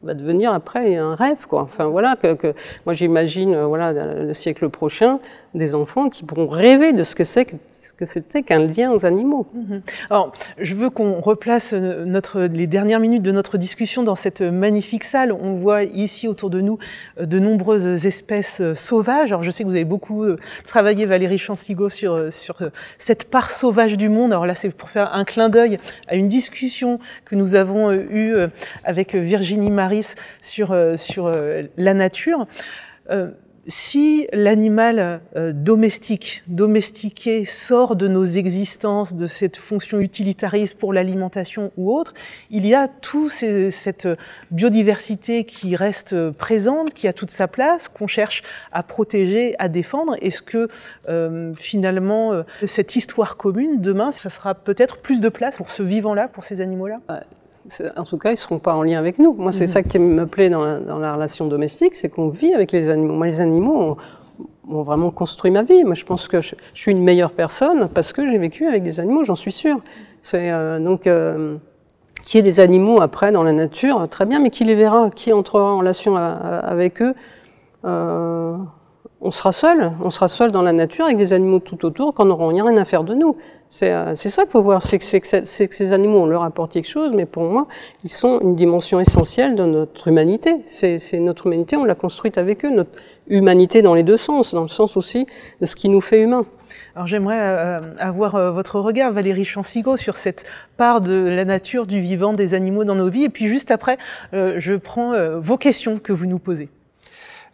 [0.01, 1.61] va devenir après un rêve, quoi.
[1.61, 2.53] Enfin voilà, que,
[2.85, 5.19] moi j'imagine, voilà, le siècle prochain,
[5.53, 9.47] des enfants qui pourront rêver de ce que c'est que c'était qu'un lien aux animaux.
[9.53, 9.79] Mhm.
[10.09, 14.41] Alors, je veux qu'on replace euh, notre, les dernières minutes de notre discussion dans cette
[14.41, 15.31] magnifique salle.
[15.31, 16.77] On voit ici autour de nous
[17.19, 19.31] euh, de nombreuses espèces sauvages.
[19.31, 20.25] Alors, je sais que vous avez beaucoup
[20.65, 22.57] travaillé, Valérie Chansigo, sur, sur
[22.97, 24.31] cette part sauvage du monde.
[24.31, 28.35] Alors là, c'est pour faire un clin d'œil à une discussion que nous avons eue
[28.83, 32.47] avec Virginie Marie sur, euh, sur euh, la nature.
[33.09, 33.31] Euh,
[33.67, 35.21] si l'animal
[35.53, 42.13] domestique, domestiqué, sort de nos existences, de cette fonction utilitariste pour l'alimentation ou autre,
[42.49, 44.07] il y a toute cette
[44.51, 50.15] biodiversité qui reste présente, qui a toute sa place, qu'on cherche à protéger, à défendre.
[50.21, 50.67] Est-ce que
[51.55, 56.43] finalement, cette histoire commune, demain, ça sera peut-être plus de place pour ce vivant-là, pour
[56.43, 56.99] ces animaux-là?
[57.95, 59.33] En tout cas, ils ne seront pas en lien avec nous.
[59.33, 59.71] Moi, c'est mhm.
[59.71, 62.89] ça qui me plaît dans la, dans la relation domestique, c'est qu'on vit avec les
[62.89, 63.13] animaux.
[63.13, 63.97] Moi, les animaux
[64.67, 65.83] ont, vraiment construit ma vie.
[65.83, 68.99] Moi, je pense que je, suis une meilleure personne parce que j'ai vécu avec des
[68.99, 69.79] animaux, j'en suis sûre.
[70.21, 71.57] C'est euh, donc euh,
[72.23, 75.33] qui est des animaux après dans la nature, très bien, mais qui les verra, qui
[75.33, 77.13] entrera en relation avec eux.
[77.85, 78.57] Euh,
[79.21, 82.25] on sera seul, on sera seul dans la nature avec des animaux tout autour qu'on
[82.25, 83.37] n'auront rien à faire de nous.
[83.81, 86.87] Euh, c'est ça qu'il faut voir, c'est que, que, ces animaux, on leur apporte quelque
[86.87, 87.67] chose, mais pour moi,
[88.03, 90.57] ils sont une dimension essentielle de notre humanité.
[90.67, 92.91] C'est notre humanité, on l'a construite avec eux, notre
[93.27, 95.25] humanité dans les deux sens, dans le sens aussi
[95.59, 96.45] de ce qui nous fait humains.
[96.95, 100.45] Alors j'aimerais euh, avoir euh, votre regard, Valérie Chansigo, sur cette
[100.77, 103.25] part de la nature, du vivant, des animaux dans nos vies.
[103.25, 103.97] Et puis juste après,
[104.31, 106.69] je prends vos questions que vous nous posez.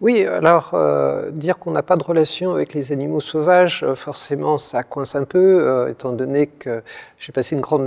[0.02, 4.58] Oui, alors euh, dire qu'on n'a pas de relation avec les animaux sauvages, euh, forcément,
[4.58, 6.82] ça coince un peu, euh, étant donné que
[7.18, 7.86] j'ai passé une grande,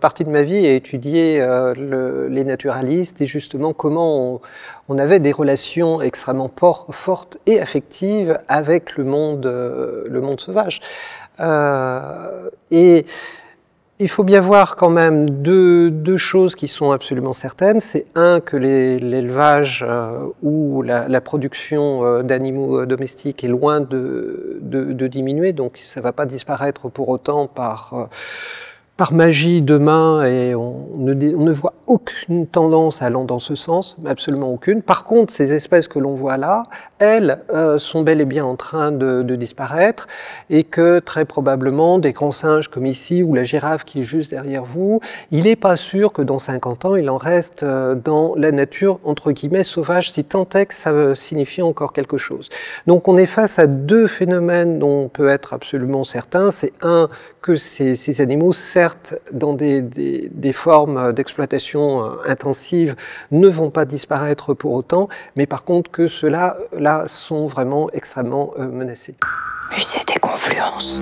[0.00, 1.44] partie de ma vie à étudier
[1.76, 4.40] les naturalistes et justement comment
[4.88, 6.50] on, avait des relations extrêmement
[6.90, 10.80] fortes et affectives avec le monde, sauvage.
[14.00, 17.80] Il faut bien voir quand même deux, choses qui sont absolument certaines.
[17.80, 24.60] C'est un que l'élevage euh, ou la, production euh, d'animaux euh, domestiques est loin de,
[25.06, 28.08] diminuer, donc ça ne va pas disparaître pour autant par
[28.96, 34.82] par magie demain et on ne, voit aucune tendance allant dans ce sens, absolument aucune.
[34.82, 36.62] Par contre, ces espèces que l'on voit là,
[36.98, 40.06] elles, euh, sont bel et bien en train de, disparaître
[40.48, 44.30] et que très probablement des grands singes comme ici ou la girafe qui est juste
[44.30, 45.00] derrière vous,
[45.32, 49.00] il n'est pas sûr que dans 50 ans il en reste euh, dans la nature
[49.02, 52.48] entre guillemets sauvage si tant est que ça signifie encore quelque chose.
[52.86, 56.50] Donc on est face à deux phénomènes dont on peut être absolument certain.
[56.50, 57.08] C'est un
[57.44, 62.96] que ces, animaux, certes, dans des, des, formes d'exploitation euh, intensive,
[63.32, 68.54] ne vont pas disparaître pour autant, mais par contre que ceux-là là, sont vraiment extrêmement
[68.58, 69.16] euh, menacés.
[69.72, 71.00] Musée des confluences.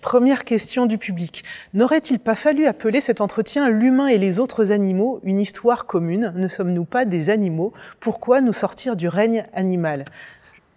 [0.00, 1.42] Première question du public.
[1.74, 6.48] N'aurait-il pas fallu appeler cet entretien L'humain et les autres animaux, une histoire commune Ne
[6.48, 7.72] sommes-nous pas des animaux?
[7.98, 10.04] Pourquoi nous sortir du règne animal?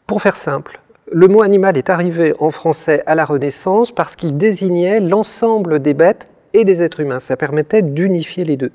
[0.07, 0.79] Pour faire simple,
[1.11, 5.93] le mot animal est arrivé en français à la Renaissance parce qu'il désignait l'ensemble des
[5.93, 7.19] bêtes et des êtres humains.
[7.19, 8.71] Ça permettait d'unifier les deux.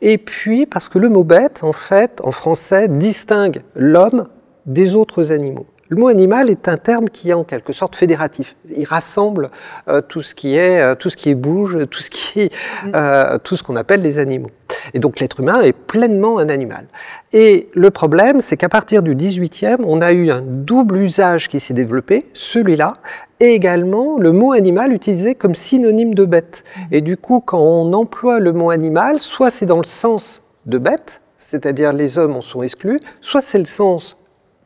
[0.00, 4.28] Et puis parce que le mot bête, en fait, en français, distingue l'homme
[4.66, 5.66] des autres animaux.
[5.90, 8.56] Le mot animal est un terme qui est en quelque sorte fédératif.
[8.76, 9.50] Il rassemble
[9.88, 12.52] euh, tout ce qui est, euh, tout ce qui est bouge, tout ce qui est,
[12.84, 12.92] mm.
[12.94, 14.50] euh, tout ce qu'on appelle les animaux.
[14.92, 16.86] Et donc l'être humain est pleinement un animal.
[17.32, 21.58] Et le problème, c'est qu'à partir du 18e, on a eu un double usage qui
[21.58, 22.94] s'est développé, celui-là,
[23.40, 26.64] et également le mot animal utilisé comme synonyme de bête.
[26.76, 26.80] Mm.
[26.92, 30.78] Et du coup, quand on emploie le mot animal, soit c'est dans le sens de
[30.78, 34.16] bête, c'est-à-dire les hommes en sont exclus, soit c'est le sens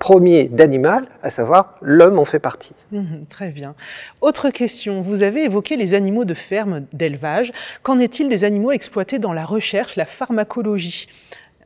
[0.03, 2.75] premier d'animal, à savoir l'homme en fait partie.
[3.29, 3.77] Très bien.
[4.21, 7.53] Autre question, vous avez évoqué les animaux de ferme, d'élevage.
[7.85, 11.07] Qu'en est-il des animaux exploités dans la recherche, la pharmacologie?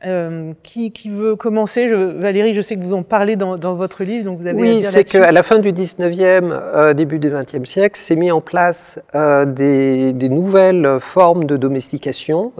[0.05, 1.89] Euh, qui, qui, veut commencer?
[1.89, 4.59] Je, Valérie, je sais que vous en parlez dans, dans votre livre, donc vous avez
[4.59, 8.39] Oui, c'est qu'à la fin du 19e, euh, début du 20e siècle, s'est mis en
[8.39, 12.51] place euh, des, des, nouvelles formes de domestication,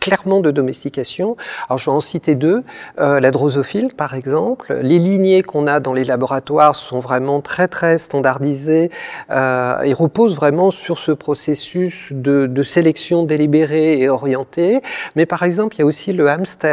[0.00, 1.36] clairement de domestication.
[1.68, 2.62] Alors je vais en citer deux.
[2.96, 4.78] La drosophile, par exemple.
[4.82, 8.90] Les lignées qu'on a dans les laboratoires sont vraiment très très standardisées
[9.30, 14.80] et reposent vraiment sur ce processus de, de sélection délibérée et orientée.
[15.16, 16.69] Mais par exemple, il y a aussi le hamster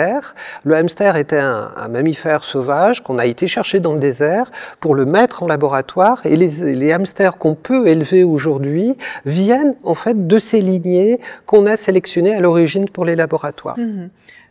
[0.63, 5.05] le hamster était un, mammifère sauvage qu'on a été chercher dans le désert pour le
[5.05, 10.61] mettre en laboratoire et les, hamsters qu'on peut élever aujourd'hui viennent en fait de ces
[10.61, 13.77] lignées qu'on a sélectionnées à l'origine pour les laboratoires.
[13.77, 14.09] Mmh.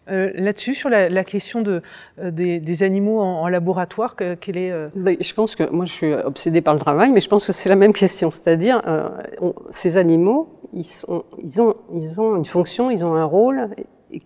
[0.09, 1.83] Euh, là-dessus, sur la, question de,
[2.21, 6.13] euh, des, animaux en, laboratoire, quelle est euh, ben, Je pense que moi, je suis
[6.13, 8.31] obsédée par le travail, mais je pense que c'est la même question.
[8.31, 8.83] C'est-à-dire,
[9.71, 13.71] ces animaux, ils, sont, ils, ont, ils ont une fonction, ils ont un rôle,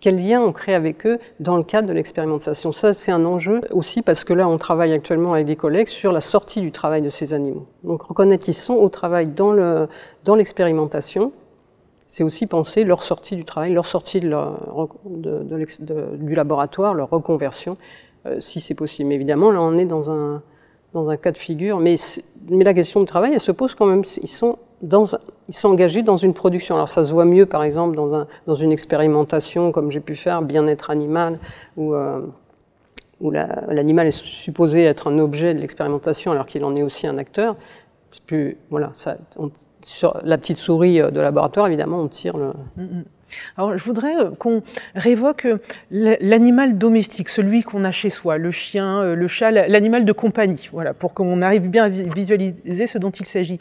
[0.01, 2.72] quel lien on crée avec eux dans le cadre de l'expérimentation.
[2.72, 6.12] Ça, c'est un enjeu aussi parce que là, on travaille actuellement avec des collègues sur
[6.12, 7.66] la sortie du travail de ces animaux.
[7.84, 9.88] Donc, reconnaître qu'ils sont au travail dans le
[10.24, 11.32] dans l'expérimentation,
[12.05, 14.28] c'est aussi penser leur sortie du travail, leur sortie du
[16.34, 17.74] laboratoire, leur reconversion,
[18.26, 19.09] euh, si c'est possible.
[19.09, 20.43] Mais évidemment, là, on est dans un
[20.93, 21.78] dans un cas de figure.
[21.78, 21.97] Mais,
[22.51, 24.03] mais la question du travail, elle se pose quand même.
[24.22, 25.05] Ils sont dans,
[25.49, 26.74] ils sont engagés dans une production.
[26.74, 30.14] Alors ça se voit mieux, par exemple, dans, un, dans une expérimentation comme j'ai pu
[30.14, 31.38] faire, bien-être animal,
[31.76, 32.20] où, euh,
[33.20, 37.57] l'animal est supposé être un objet de l'expérimentation alors qu'il en est aussi un acteur.
[38.26, 38.93] Plus, voilà,
[39.82, 42.47] sur la petite souris de laboratoire, évidemment, on tire le...
[42.76, 43.05] Mm, mm.
[43.57, 44.62] Alors, je voudrais euh, qu'on
[44.95, 45.59] révoque euh,
[45.91, 50.68] l'animal domestique, celui qu'on a chez soi, le chien, euh, le chat, l'animal de compagnie,
[50.72, 53.59] voilà, pour qu'on arrive bien à visualiser ce dont il s'agit.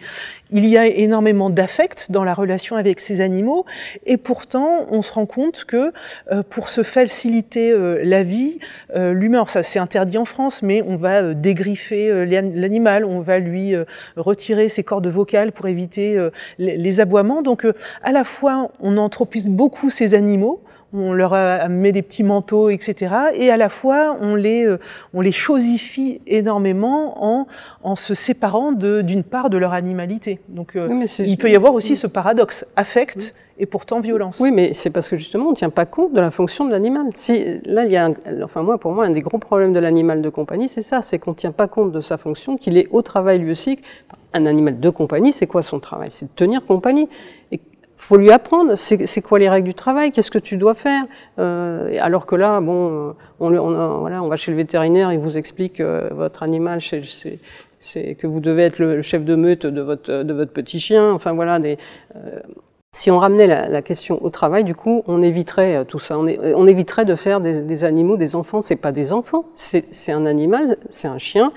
[0.51, 3.65] Il y a énormément d'affect dans la relation avec ces animaux,
[4.05, 5.91] et pourtant, on se rend compte que
[6.49, 8.59] pour se faciliter la vie,
[8.95, 13.75] l'humain, ça c'est interdit en France, mais on va dégriffer l'animal, on va lui
[14.15, 17.41] retirer ses cordes vocales pour éviter les aboiements.
[17.41, 17.65] Donc,
[18.03, 20.61] à la fois, on anthropise beaucoup ces animaux,
[20.93, 21.33] on leur
[21.69, 23.13] met des petits manteaux, etc.
[23.33, 24.79] Et à la fois, on les, euh,
[25.13, 27.45] on les chosifie énormément en,
[27.83, 30.39] en se séparant d'une part de leur animalité.
[30.47, 30.87] Donc, euh,
[31.19, 34.39] il peut y avoir aussi ce paradoxe, affect et pourtant violence.
[34.39, 36.71] Oui, mais c'est parce que justement, on ne tient pas compte de la fonction de
[36.71, 37.07] l'animal.
[37.11, 37.33] Si,
[37.65, 38.09] là, il y a,
[38.41, 41.19] enfin moi, pour moi, un des gros problèmes de l'animal de compagnie, c'est ça, c'est
[41.19, 43.77] qu'on ne tient pas compte de sa fonction, qu'il est au travail lui aussi.
[44.31, 46.09] Un animal de compagnie, c'est quoi son travail?
[46.11, 47.09] C'est de tenir compagnie.
[47.51, 47.59] Et
[48.01, 51.03] faut lui apprendre, c'est quoi les règles du travail, qu'est-ce que tu dois faire.
[51.37, 55.37] Euh, alors que là, bon, on, on, voilà, on va chez le vétérinaire, il vous
[55.37, 56.79] explique euh, votre animal,
[57.81, 61.11] c'est que vous devez être le, chef de meute de votre, de votre petit chien.
[61.11, 61.77] Enfin voilà, des,
[62.15, 62.39] euh,
[62.93, 66.17] si on ramenait la, la, question au travail, du coup, on éviterait euh, tout ça.
[66.17, 68.61] On, on éviterait de faire des, des animaux, des enfants.
[68.61, 71.51] C'est pas des enfants, c'est un animal, c'est un chien.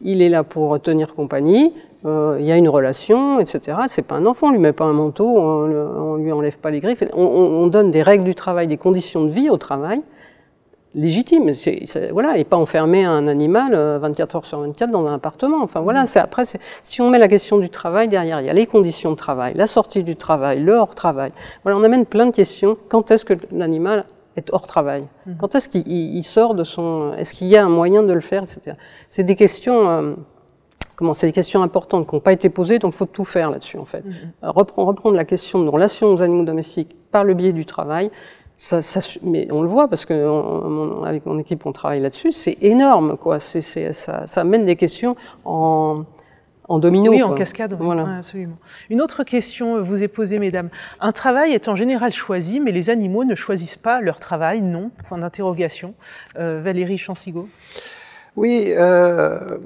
[0.00, 1.72] Il est là pour tenir compagnie
[2.06, 3.78] euh, il y a une relation, etc.
[3.88, 6.70] C'est pas un enfant, on lui met pas un manteau, on, on lui enlève pas
[6.70, 7.02] les griffes.
[7.12, 10.00] On, on, donne des règles du travail, des conditions de vie au travail
[10.94, 11.50] légitimes.
[12.12, 15.62] Voilà, et pas enfermer un animal 24 euh, heures sur 24 dans un appartement.
[15.62, 16.42] Enfin voilà, c'est après,
[16.82, 19.52] si on met la question du travail derrière, il y a les conditions de travail,
[19.54, 21.32] la sortie du travail, le hors travail.
[21.62, 22.76] Voilà, on amène plein de questions.
[22.88, 24.04] Quand est-ce que l'animal
[24.36, 25.04] est hors travail?
[25.26, 25.32] Mmh.
[25.38, 28.42] Quand est-ce qu'il sort de son Est-ce qu'il y a un moyen de le faire,
[28.42, 28.76] etc.
[29.08, 29.88] C'est des questions.
[29.88, 30.14] Euh,
[30.98, 33.52] comment c'est des questions importantes qui n'ont pas été posées, donc il faut tout faire
[33.52, 34.00] là-dessus en fait.
[34.00, 34.44] Mm-hmm.
[34.44, 37.64] Euh, reprendre, reprendre, la question de nos relations aux animaux domestiques par le biais du
[37.64, 38.10] travail,
[38.56, 42.58] ça, ça, mais on le voit parce que avec mon équipe on travaille là-dessus, c'est
[42.62, 43.38] énorme quoi.
[43.38, 46.02] C'est, ça, ça amène des questions en,
[46.68, 47.12] en domino.
[47.12, 47.76] Oui, en cascade.
[47.78, 48.18] Voilà.
[48.18, 48.56] absolument.
[48.90, 50.70] Une autre question vous est posée, mesdames.
[50.98, 54.90] Un travail est en général choisi, mais les animaux ne choisissent pas leur travail, non?
[55.08, 55.94] Point d'interrogation.
[56.36, 57.48] Euh, Valérie Chansigo.
[58.34, 58.72] Oui.
[58.76, 59.58] Euh euh,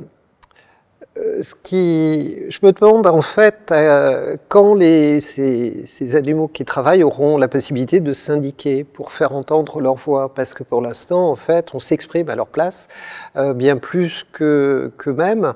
[1.15, 7.03] ce qui, je me demande en fait euh, quand les, ces, ces, animaux qui travaillent
[7.03, 11.37] auront la possibilité de syndiquer pour faire entendre leur voix, parce que pour l'instant, en
[11.37, 12.89] fait, on s'exprime à leur place
[13.37, 15.53] euh, bien plus que qu'eux-mêmes.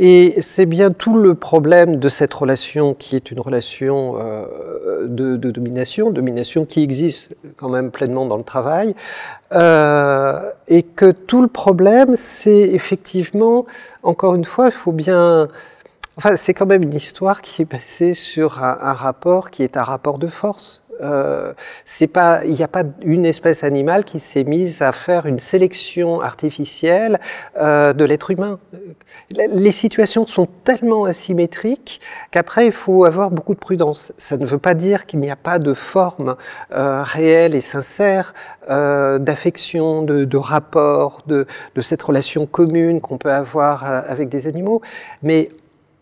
[0.00, 5.36] Et c'est bien tout le problème de cette relation qui est une relation euh, de,
[5.50, 8.94] domination, domination qui existe quand même pleinement dans le travail,
[9.52, 13.66] euh, et que tout le problème, c'est effectivement,
[14.04, 15.48] encore une fois, il faut bien...
[16.16, 19.84] Enfin, c'est quand même une histoire qui est basée sur un rapport qui est un
[19.84, 20.82] rapport de force.
[21.00, 21.52] Euh,
[22.00, 27.20] il n'y a pas une espèce animale qui s'est mise à faire une sélection artificielle
[27.58, 28.58] euh, de l'être humain.
[29.30, 34.12] Les situations sont tellement asymétriques qu'après il faut avoir beaucoup de prudence.
[34.16, 36.36] Ça ne veut pas dire qu'il n'y a pas de forme
[36.72, 38.34] euh, réelle et sincère
[38.70, 44.28] euh, d'affection, de, de, rapport, de, de cette relation commune qu'on peut avoir euh, avec
[44.28, 44.82] des animaux,
[45.22, 45.50] mais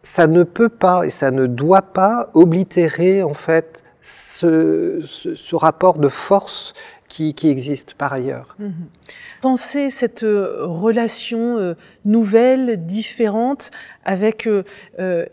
[0.02, 6.08] ça ne peut pas et ça ne doit pas oblitérer en fait ce, rapport de
[6.08, 6.74] force
[7.08, 8.56] qui, existe par ailleurs.
[8.58, 8.70] Mmh.
[9.40, 13.70] Pensez cette euh, relation euh, nouvelle, différente
[14.04, 14.64] avec euh,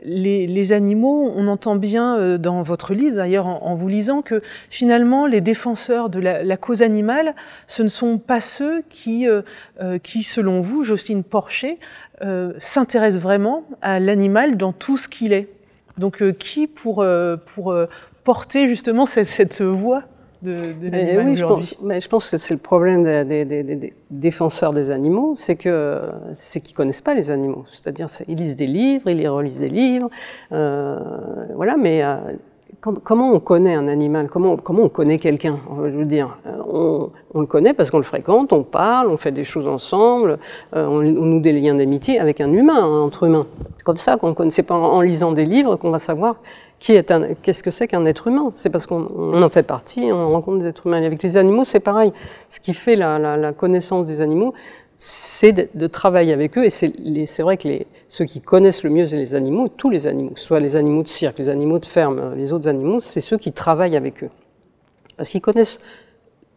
[0.03, 1.31] les, animaux.
[1.35, 6.09] On entend bien dans votre livre, d'ailleurs, en, en, vous lisant, que finalement, les défenseurs
[6.09, 7.35] de la, la cause animale,
[7.67, 9.27] ce ne sont pas ceux qui,
[10.03, 11.79] qui selon vous, Jocelyne Porcher,
[12.59, 15.49] s'intéressent vraiment à l'animal dans tout ce qu'il est.
[15.97, 17.05] Donc, qui pour,
[17.45, 17.75] pour
[18.23, 20.03] porter justement cette, cette voix
[20.43, 23.63] de, de eh oui, je pense, mais je pense que c'est le problème des, des,
[23.63, 26.01] des, des, défenseurs des animaux, c'est que
[26.33, 27.65] c'est qu'ils connaissent pas les animaux.
[27.71, 30.09] C'est-à-dire, ils lisent des livres, ils relisent des livres,
[30.51, 30.99] euh,
[31.55, 31.77] voilà.
[31.77, 32.17] Mais euh,
[32.81, 34.27] quand, comment on connaît un animal?
[34.27, 35.59] Comment comment on connaît quelqu'un?
[35.77, 39.15] Je veux dire, euh, on, on, le connaît parce qu'on le fréquente, on parle, on
[39.15, 40.39] fait des choses ensemble,
[40.75, 43.47] euh, on, on, noue des liens d'amitié avec un humain, hein, entre humains.
[43.77, 44.51] C'est comme ça qu'on connaît.
[44.51, 46.35] C'est pas en lisant des livres qu'on va savoir
[46.79, 48.51] qu'est-ce que c'est qu'un être humain?
[48.55, 51.01] C'est parce qu'on en fait partie, on rencontre des êtres humains.
[51.01, 52.11] Et avec les animaux, c'est pareil.
[52.49, 54.53] Ce qui fait la, la, la connaissance des animaux,
[54.97, 56.65] c'est de, de, travailler avec eux.
[56.65, 60.33] Et c'est vrai que les, ceux qui connaissent le mieux les animaux, tous les animaux,
[60.35, 63.51] soit les animaux de cirque, les animaux de ferme, les autres animaux, c'est ceux qui
[63.51, 64.29] travaillent avec eux.
[65.17, 65.79] Parce qu'ils connaissent,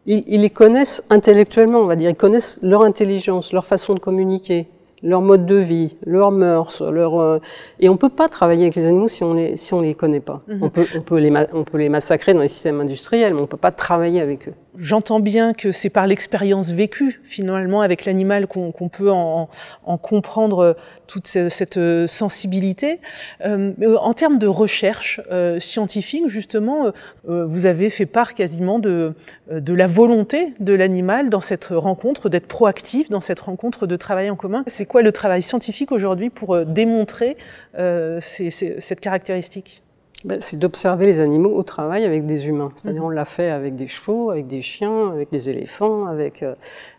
[0.07, 2.11] ils, ils les connaissent intellectuellement, on va dire.
[2.11, 4.69] Ils connaissent leur intelligence, leur façon de communiquer,
[5.07, 7.39] leur mode de vie, leurs mœurs, leur euh...
[7.81, 10.21] et on peut pas travailler avec les animaux si on les si on les connaît
[10.31, 10.41] pas.
[10.49, 10.65] Mm -hmm.
[10.65, 13.47] On peut on peut les on peut les massacrer dans les systèmes industriels, mais on
[13.55, 14.55] peut pas travailler avec eux.
[14.79, 19.49] J'entends bien que c'est par l'expérience vécue, finalement, avec l'animal qu'on qu peut en,
[19.85, 23.01] en, comprendre toute cette sensibilité.
[23.45, 26.93] Euh, en termes de recherche euh, scientifique, justement,
[27.29, 29.15] euh, vous avez fait part quasiment de,
[29.51, 34.37] la volonté de l'animal dans cette rencontre, d'être proactif dans cette rencontre de travail en
[34.37, 34.65] commun.
[34.67, 37.37] C'est quoi le travail scientifique aujourd'hui pour euh, démontrer
[37.79, 39.83] euh, cette caractéristique?
[40.25, 42.71] Ben, C'est d'observer les animaux au travail avec des humains.
[42.77, 46.55] C'est-à-dire on l'a fait avec des chevaux, avec des chiens, avec des éléphants, avec euh,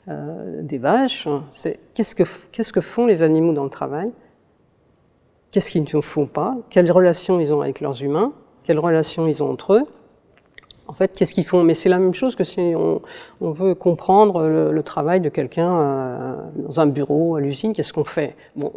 [0.07, 1.27] euh, des vaches.
[1.93, 4.11] Qu'est-ce que, qu'est-ce que font les animaux dans le travail?
[5.51, 6.57] Qu'est-ce qu'ils ne font pas?
[6.69, 8.33] Quelles relations ils ont avec leurs humains?
[8.63, 9.83] Quelles relations ils ont entre eux?
[10.87, 11.63] En fait, qu'est-ce qu'ils font?
[11.63, 13.01] Mais c'est la même chose que si on,
[13.51, 18.35] veut comprendre le, travail de quelqu'un euh, dans un bureau, à l'usine, qu'est-ce qu'on fait?
[18.55, 18.71] Bon,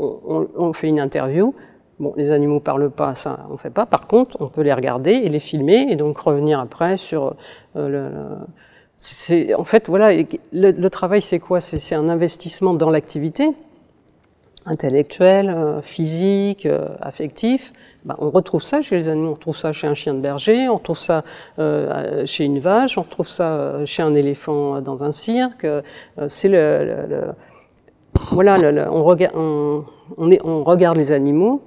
[0.57, 1.55] on, fait une interview.
[2.01, 3.85] Bon, les animaux parlent pas, ça on fait pas.
[3.85, 7.35] Par contre, on peut les regarder et les filmer et donc revenir après sur
[7.77, 8.11] euh, le,
[8.97, 10.11] c'est en fait voilà
[10.53, 11.61] le travail c'est quoi?
[11.61, 13.51] C'est un investissement dans l'activité
[14.65, 17.73] intellectuel, euh, physique, euh, affectif,
[18.05, 19.31] bah, on retrouve ça chez les animaux.
[19.31, 21.23] On retrouve ça chez un chien de berger, on retrouve ça
[22.25, 25.67] chez une vache, on retrouve ça chez un éléphant dans un cirque.
[26.29, 27.35] c'est le,
[28.33, 28.57] voilà,
[28.91, 31.61] on, regarde les animaux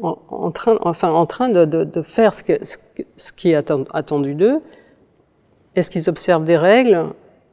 [0.00, 2.52] en, train, enfin, en train de, de, faire ce, que,
[3.16, 4.60] ce, qui est attendu d'eux.
[5.74, 7.06] Est-ce qu'ils observent des règles?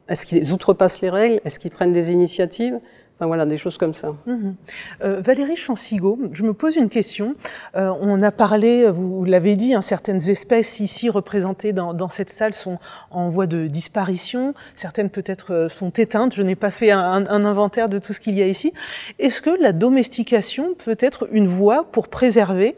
[0.08, 1.40] Est-ce qu'ils outrepassent les règles?
[1.44, 2.78] Est-ce qu'ils prennent des initiatives?
[3.16, 4.12] Enfin, voilà, des choses comme ça.
[4.26, 4.56] Mhm.
[5.04, 7.32] Euh, Valérie Chansigo, je me pose une question.
[7.76, 12.54] Euh, on a parlé, vous l'avez dit, hein, certaines espèces ici représentées dans, cette salle
[12.54, 12.78] sont
[13.12, 14.52] en voie de disparition.
[14.74, 16.34] Certaines peut-être euh, sont éteintes.
[16.34, 18.72] Je n'ai pas fait un, inventaire de tout ce qu'il y a ici.
[19.20, 22.74] Est-ce que la domestication peut être une voie pour préserver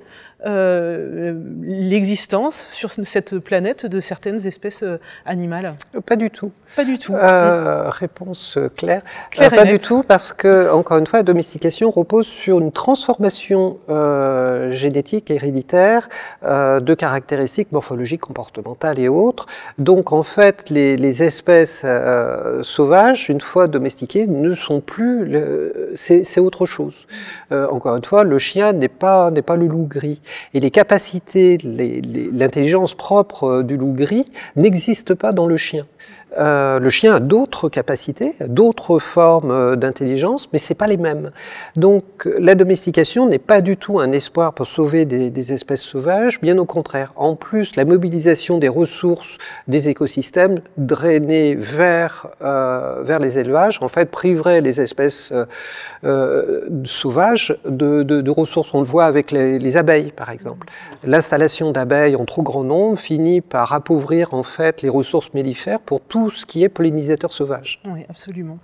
[1.63, 5.75] l'existence sur cette planète de certaines espèces euh, animales
[6.05, 6.53] Pas du tout.
[6.77, 7.15] Pas du tout.
[7.15, 9.03] Euh, réponse claire.
[9.31, 13.79] claire pas du tout parce que, encore une fois, la domestication repose sur une transformation
[14.73, 16.09] génétique, héréditaire,
[16.43, 19.47] de caractéristiques morphologiques, comportementales et autres.
[19.79, 21.87] Donc, en fait, les, les espèces
[22.63, 25.35] sauvages, une fois domestiquées, ne sont plus.
[25.95, 27.07] C'est autre chose.
[27.51, 30.21] encore une fois, le chien n'est pas, n'est pas le loup gris.
[30.55, 35.87] Et les capacités, l'intelligence propre euh, du loup gris n'existe pas dans le chien.
[36.39, 41.31] Euh, le chien a d'autres capacités, d'autres formes euh, d'intelligence, mais c'est pas les mêmes.
[41.77, 42.05] Donc
[42.39, 46.65] la domestication n'est pas du tout un espoir pour sauver des, espèces sauvages, bien au
[46.65, 47.13] contraire.
[47.17, 53.89] En plus, la mobilisation des ressources des écosystèmes drainées vers euh, vers les élevages, en
[53.89, 55.33] fait, priverait les espèces
[56.85, 58.75] sauvages de, ressources.
[58.75, 60.67] On le voit avec les, les abeilles, par exemple.
[61.05, 66.01] L'installation d'abeilles en trop grand nombre finit par appauvrir en fait les ressources mellifères pour
[66.01, 67.81] tout ce qui est pollinisateur sauvage.
[67.87, 68.59] Oui, absolument.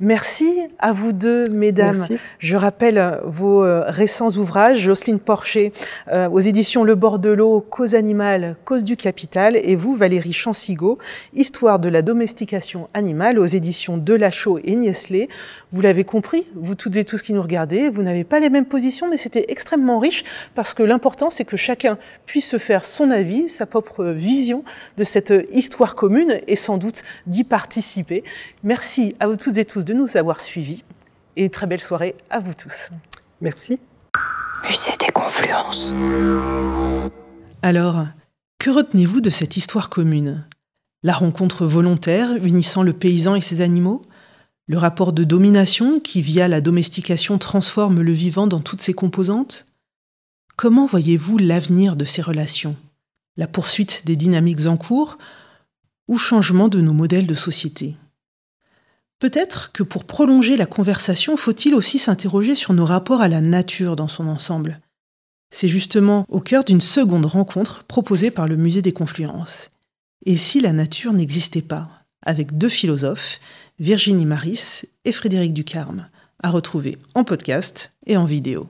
[0.00, 2.06] Merci à vous deux, mesdames.
[2.38, 5.72] Je rappelle vos euh, récents ouvrages, Jocelyne Porcher
[6.12, 10.32] euh, aux éditions Le Bord de l'eau, Cause animale, Cause du capital, et vous, Valérie
[10.32, 10.96] Chansigo,
[11.32, 15.28] Histoire de la domestication animale aux éditions Delachaux et Niesley.
[15.72, 18.66] Vous l'avez compris, vous toutes et tous qui nous regardez, vous n'avez pas les mêmes
[18.66, 23.10] positions, mais c'était extrêmement riche parce que l'important, c'est que chacun puisse se faire son
[23.10, 24.64] avis, sa propre vision
[24.96, 28.24] de cette histoire commune et sans doute d'y participer.
[28.62, 30.82] Merci à vous toutes et tous de nous avoir suivis
[31.36, 32.90] et très belle soirée à vous tous.
[33.40, 33.78] Merci.
[34.64, 35.92] Musée des confluences.
[37.62, 38.06] Alors,
[38.58, 40.46] que retenez-vous de cette histoire commune?
[41.02, 44.02] La rencontre volontaire unissant le paysan et ses animaux?
[44.66, 49.66] Le rapport de domination qui, via la domestication, transforme le vivant dans toutes ses composantes?
[50.56, 52.76] Comment voyez-vous l'avenir de ces relations?
[53.36, 55.18] La poursuite des dynamiques en cours?
[56.08, 57.96] Ou changement de nos modèles de société.
[59.18, 63.96] Peut-être que pour prolonger la conversation, faut-il aussi s'interroger sur nos rapports à la nature
[63.96, 64.78] dans son ensemble.
[65.50, 69.70] C'est justement au cœur d'une seconde rencontre proposée par le Musée des Confluences.
[70.26, 71.88] Et si la nature n'existait pas?
[72.22, 73.40] Avec deux philosophes,
[73.78, 76.08] Virginie Maris et Frédéric Ducarme,
[76.42, 78.68] à retrouver en podcast et en vidéo.